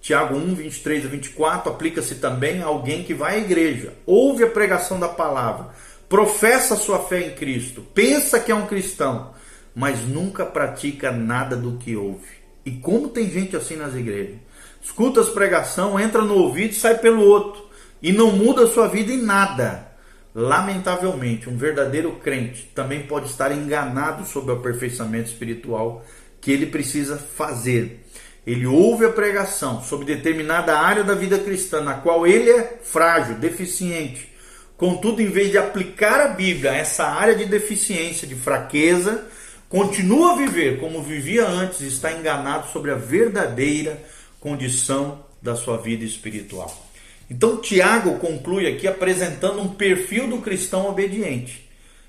Tiago 0.00 0.34
1, 0.34 0.54
23 0.56 1.06
a 1.06 1.08
24 1.08 1.72
aplica-se 1.72 2.16
também 2.16 2.60
a 2.60 2.66
alguém 2.66 3.04
que 3.04 3.14
vai 3.14 3.36
à 3.36 3.38
igreja, 3.38 3.94
ouve 4.04 4.42
a 4.42 4.50
pregação 4.50 4.98
da 4.98 5.08
palavra, 5.08 5.68
professa 6.08 6.74
sua 6.74 6.98
fé 7.04 7.20
em 7.20 7.34
Cristo, 7.36 7.86
pensa 7.94 8.40
que 8.40 8.50
é 8.50 8.54
um 8.54 8.66
cristão, 8.66 9.32
mas 9.76 10.00
nunca 10.00 10.44
pratica 10.44 11.12
nada 11.12 11.54
do 11.54 11.78
que 11.78 11.94
ouve. 11.94 12.42
E 12.66 12.72
como 12.72 13.10
tem 13.10 13.30
gente 13.30 13.56
assim 13.56 13.76
nas 13.76 13.94
igrejas? 13.94 14.38
Escuta 14.82 15.20
as 15.20 15.28
pregação, 15.28 16.00
entra 16.00 16.20
no 16.20 16.34
ouvido 16.34 16.72
e 16.72 16.74
sai 16.74 16.98
pelo 16.98 17.22
outro, 17.22 17.70
e 18.02 18.12
não 18.12 18.32
muda 18.32 18.64
a 18.64 18.68
sua 18.68 18.88
vida 18.88 19.12
em 19.12 19.22
nada. 19.22 19.92
Lamentavelmente, 20.34 21.48
um 21.48 21.56
verdadeiro 21.56 22.12
crente 22.16 22.70
também 22.74 23.06
pode 23.06 23.28
estar 23.28 23.52
enganado 23.52 24.26
sobre 24.26 24.52
o 24.52 24.56
aperfeiçoamento 24.56 25.28
espiritual 25.30 26.04
que 26.40 26.50
ele 26.50 26.66
precisa 26.66 27.16
fazer 27.16 28.02
ele 28.46 28.66
ouve 28.66 29.04
a 29.04 29.10
pregação 29.10 29.82
sobre 29.82 30.04
determinada 30.04 30.76
área 30.76 31.04
da 31.04 31.14
vida 31.14 31.38
cristã 31.38 31.80
na 31.80 31.94
qual 31.94 32.26
ele 32.26 32.50
é 32.50 32.80
frágil, 32.82 33.36
deficiente. 33.36 34.32
Contudo, 34.76 35.22
em 35.22 35.30
vez 35.30 35.52
de 35.52 35.58
aplicar 35.58 36.20
a 36.20 36.28
Bíblia 36.28 36.72
a 36.72 36.76
essa 36.76 37.04
área 37.04 37.36
de 37.36 37.44
deficiência, 37.44 38.26
de 38.26 38.34
fraqueza, 38.34 39.28
continua 39.68 40.32
a 40.32 40.36
viver 40.36 40.80
como 40.80 41.02
vivia 41.02 41.46
antes 41.46 41.80
e 41.82 41.86
está 41.86 42.12
enganado 42.12 42.68
sobre 42.72 42.90
a 42.90 42.96
verdadeira 42.96 44.02
condição 44.40 45.24
da 45.40 45.54
sua 45.54 45.76
vida 45.76 46.04
espiritual. 46.04 46.91
Então, 47.32 47.56
Tiago 47.56 48.18
conclui 48.18 48.66
aqui 48.66 48.86
apresentando 48.86 49.58
um 49.62 49.68
perfil 49.70 50.28
do 50.28 50.42
cristão 50.42 50.86
obediente. 50.86 51.66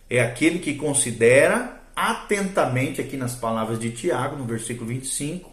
É 0.10 0.20
aquele 0.20 0.60
que 0.60 0.76
considera 0.76 1.82
atentamente, 1.96 3.00
aqui 3.00 3.16
nas 3.16 3.34
palavras 3.34 3.80
de 3.80 3.90
Tiago, 3.90 4.36
no 4.36 4.44
versículo 4.44 4.90
25, 4.90 5.50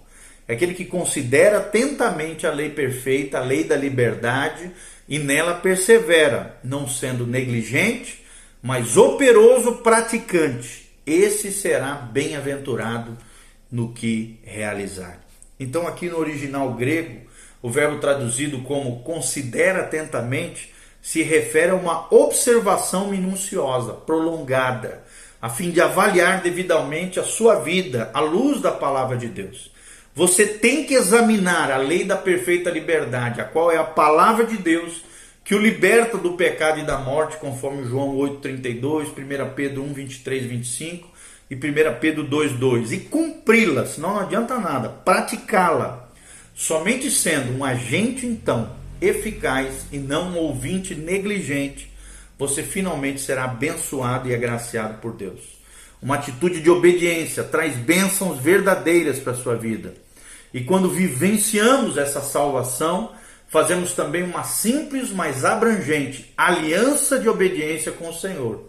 é 0.49 0.55
aquele 0.55 0.75
que 0.75 0.85
considera 0.85 1.59
atentamente 1.59 2.49
a 2.49 2.53
lei 2.53 2.71
perfeita, 2.71 3.39
a 3.39 3.45
lei 3.45 3.63
da 3.63 3.77
liberdade, 3.77 4.73
e 5.09 5.21
nela 5.21 5.55
persevera, 5.55 6.59
não 6.65 6.89
sendo 6.89 7.25
negligente, 7.25 8.25
mas 8.61 8.97
operoso 8.97 9.77
praticante. 9.77 10.91
Esse 11.07 11.53
será 11.53 11.95
bem-aventurado 11.95 13.17
no 13.71 13.93
que 13.93 14.41
realizar. 14.43 15.21
Então, 15.61 15.87
aqui 15.87 16.09
no 16.09 16.19
original 16.19 16.75
grego, 16.75 17.30
o 17.63 17.71
verbo 17.71 17.99
traduzido 17.99 18.61
como 18.61 19.03
considera 19.03 19.81
atentamente 19.81 20.73
se 21.03 21.23
refere 21.23 21.71
a 21.71 21.75
uma 21.75 22.13
observação 22.15 23.09
minuciosa, 23.09 23.93
prolongada, 23.93 25.03
a 25.41 25.49
fim 25.49 25.71
de 25.71 25.81
avaliar 25.81 26.43
devidamente 26.43 27.19
a 27.19 27.25
sua 27.25 27.57
vida 27.57 28.11
à 28.13 28.21
luz 28.21 28.61
da 28.61 28.71
palavra 28.71 29.17
de 29.17 29.29
Deus. 29.29 29.71
Você 30.15 30.47
tem 30.47 30.85
que 30.85 30.95
examinar 30.95 31.71
a 31.71 31.79
lei 31.79 32.05
da 32.05 32.17
perfeita 32.17 32.69
liberdade, 32.69 33.41
a 33.41 33.45
qual 33.45 33.71
é 33.71 33.79
a 33.79 33.85
palavra 33.85 34.45
de 34.45 34.59
Deus 34.59 35.03
que 35.43 35.55
o 35.55 35.59
liberta 35.59 36.19
do 36.19 36.35
pecado 36.35 36.81
e 36.81 36.85
da 36.85 36.99
morte, 36.99 37.37
conforme 37.39 37.89
João 37.89 38.17
8:32, 38.17 39.09
1 39.09 39.55
Pedro 39.55 39.83
1, 39.83 39.93
23, 39.95 40.45
25 40.45 41.09
e 41.51 41.55
1 41.55 41.59
Pedro 41.99 42.23
2, 42.25 42.53
2, 42.53 42.93
e 42.93 42.99
cumpri-la, 42.99 43.87
senão 43.87 44.15
não 44.15 44.21
adianta 44.21 44.59
nada, 44.59 44.89
praticá-la. 44.89 46.10
Somente 46.61 47.11
sendo 47.11 47.57
um 47.57 47.65
agente, 47.65 48.27
então, 48.27 48.77
eficaz 49.01 49.87
e 49.91 49.97
não 49.97 50.33
um 50.33 50.37
ouvinte 50.37 50.95
negligente, 50.95 51.91
você 52.39 52.63
finalmente 52.63 53.23
será 53.23 53.45
abençoado 53.45 54.29
e 54.29 54.35
agraciado 54.35 54.99
por 54.99 55.15
Deus. 55.15 55.41
Uma 56.03 56.17
atitude 56.17 56.61
de 56.61 56.69
obediência 56.69 57.43
traz 57.43 57.75
bênçãos 57.77 58.39
verdadeiras 58.39 59.19
para 59.19 59.33
a 59.33 59.37
sua 59.37 59.57
vida. 59.57 59.95
E 60.53 60.61
quando 60.61 60.91
vivenciamos 60.91 61.97
essa 61.97 62.21
salvação, 62.21 63.13
fazemos 63.49 63.95
também 63.95 64.23
uma 64.23 64.45
simples, 64.45 65.11
mas 65.11 65.47
abrangente 65.47 66.31
aliança 66.37 67.19
de 67.19 67.27
obediência 67.27 67.91
com 67.91 68.11
o 68.11 68.15
Senhor. 68.15 68.69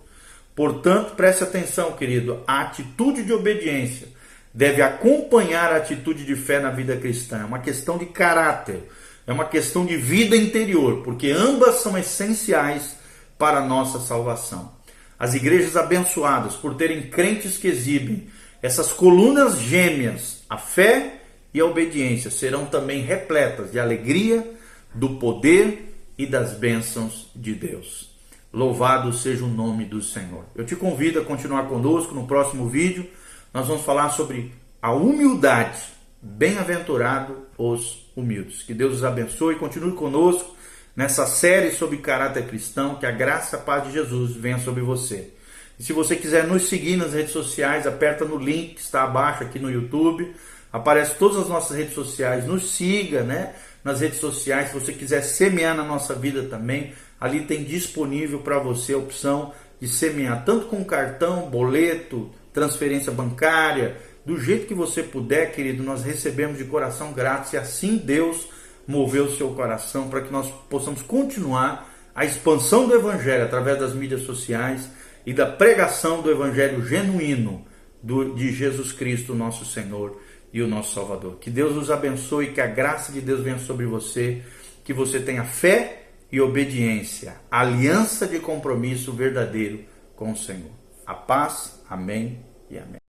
Portanto, 0.56 1.16
preste 1.16 1.44
atenção, 1.44 1.92
querido, 1.92 2.42
a 2.48 2.62
atitude 2.62 3.22
de 3.22 3.34
obediência 3.34 4.08
deve 4.54 4.82
acompanhar 4.82 5.72
a 5.72 5.78
atitude 5.78 6.26
de 6.26 6.36
fé 6.36 6.60
na 6.60 6.70
vida 6.70 6.96
cristã. 6.98 7.42
É 7.42 7.46
uma 7.46 7.60
questão 7.60 7.98
de 7.98 8.06
caráter, 8.06 8.84
é 9.26 9.32
uma 9.32 9.46
questão 9.46 9.86
de 9.86 9.96
vida 9.98 10.36
interior, 10.36 11.04
porque 11.04 11.32
ambas 11.32 11.76
são 11.76 11.98
essenciais 11.98 12.96
para 13.38 13.60
a 13.60 13.66
nossa 13.66 14.00
salvação. 14.00 14.72
As 15.18 15.34
igrejas 15.34 15.76
abençoadas, 15.76 16.56
por 16.56 16.76
terem 16.76 17.04
crentes 17.04 17.58
que 17.58 17.68
exibem 17.68 18.28
essas 18.62 18.94
colunas 18.94 19.60
gêmeas, 19.60 20.44
a 20.50 20.58
fé 20.58 21.22
e 21.54 21.60
a 21.60 21.66
obediência 21.66 22.30
serão 22.30 22.66
também 22.66 23.02
repletas 23.02 23.72
de 23.72 23.80
alegria, 23.80 24.46
do 24.94 25.16
poder 25.16 25.96
e 26.18 26.26
das 26.26 26.54
bênçãos 26.54 27.30
de 27.36 27.54
Deus. 27.54 28.12
Louvado 28.54 29.14
seja 29.14 29.46
o 29.46 29.48
nome 29.48 29.86
do 29.86 30.02
Senhor. 30.02 30.46
Eu 30.56 30.66
te 30.66 30.76
convido 30.76 31.20
a 31.20 31.24
continuar 31.24 31.64
conosco 31.68 32.14
no 32.14 32.28
próximo 32.28 32.68
vídeo. 32.68 33.10
Nós 33.54 33.68
vamos 33.68 33.84
falar 33.84 34.10
sobre 34.10 34.54
a 34.82 34.92
humildade. 34.92 35.80
Bem-aventurado 36.22 37.48
os 37.58 38.12
humildes. 38.16 38.62
Que 38.62 38.74
Deus 38.74 38.98
os 38.98 39.04
abençoe 39.04 39.56
e 39.56 39.60
continue 39.60 39.94
conosco 39.94 40.56
nessa 40.96 41.26
série 41.26 41.72
sobre 41.72 41.98
caráter 41.98 42.48
cristão. 42.48 42.96
Que 42.96 43.06
a 43.06 43.12
graça 43.12 43.56
e 43.56 43.60
a 43.60 43.64
paz 43.64 43.86
de 43.86 43.94
Jesus 43.94 44.36
venha 44.36 44.60
sobre 44.60 44.82
você. 44.82 45.34
E 45.80 45.84
se 45.84 45.94
você 45.94 46.16
quiser 46.16 46.46
nos 46.46 46.70
seguir 46.70 46.96
nas 46.96 47.14
redes 47.14 47.32
sociais, 47.32 47.88
aperta 47.88 48.24
no 48.24 48.38
link 48.38 48.76
que 48.76 48.82
está 48.82 49.04
abaixo 49.04 49.44
aqui 49.44 49.58
no 49.58 49.72
YouTube 49.72 50.34
Aparece 50.72 51.16
todas 51.16 51.38
as 51.38 51.50
nossas 51.50 51.76
redes 51.76 51.94
sociais. 51.94 52.46
Nos 52.46 52.72
siga, 52.72 53.24
né? 53.24 53.54
Nas 53.84 54.00
redes 54.00 54.20
sociais. 54.20 54.70
Se 54.70 54.80
você 54.80 54.94
quiser 54.94 55.22
semear 55.22 55.76
na 55.76 55.84
nossa 55.84 56.16
vida 56.16 56.44
também, 56.44 56.94
ali 57.20 57.42
tem 57.42 57.64
disponível 57.64 58.40
para 58.40 58.58
você 58.60 58.94
a 58.94 58.98
opção 58.98 59.54
de 59.82 59.88
semear 59.88 60.46
tanto 60.46 60.68
com 60.68 60.84
cartão, 60.84 61.50
boleto, 61.50 62.32
transferência 62.54 63.12
bancária, 63.12 63.98
do 64.26 64.40
jeito 64.40 64.68
que 64.68 64.74
você 64.74 65.02
puder, 65.02 65.52
querido. 65.52 65.84
Nós 65.84 66.04
recebemos 66.04 66.58
de 66.58 66.66
coração 66.66 67.12
grato 67.12 67.54
e 67.54 67.58
assim 67.58 67.98
Deus 67.98 68.48
moveu 68.88 69.26
o 69.26 69.36
seu 69.36 69.50
coração 69.52 70.10
para 70.10 70.22
que 70.22 70.32
nós 70.32 70.50
possamos 70.70 71.02
continuar 71.02 71.90
a 72.14 72.26
expansão 72.26 72.88
do 72.88 72.96
evangelho 72.96 73.44
através 73.44 73.80
das 73.80 73.94
mídias 73.94 74.22
sociais 74.22 74.90
e 75.26 75.34
da 75.34 75.46
pregação 75.46 76.22
do 76.22 76.30
evangelho 76.30 76.86
genuíno 76.86 77.66
do, 78.02 78.36
de 78.36 78.52
Jesus 78.52 78.92
Cristo, 78.92 79.34
nosso 79.34 79.66
Senhor 79.66 80.20
e 80.52 80.62
o 80.62 80.68
nosso 80.68 80.94
Salvador. 80.94 81.38
Que 81.40 81.50
Deus 81.50 81.76
nos 81.76 81.90
abençoe, 81.90 82.52
que 82.52 82.62
a 82.62 82.68
graça 82.68 83.12
de 83.12 83.22
Deus 83.22 83.42
venha 83.42 83.60
sobre 83.60 83.86
você, 83.86 84.42
que 84.84 84.94
você 84.94 85.20
tenha 85.20 85.44
fé 85.44 86.04
e 86.32 86.42
obediência, 86.42 87.36
aliança 87.50 88.26
de 88.28 88.40
compromisso 88.40 89.12
verdadeiro 89.14 89.82
com 90.16 90.32
o 90.32 90.38
Senhor. 90.38 90.72
A 91.06 91.14
paz, 91.14 91.81
amém 91.92 92.40
e 92.70 92.80
amém. 92.80 93.00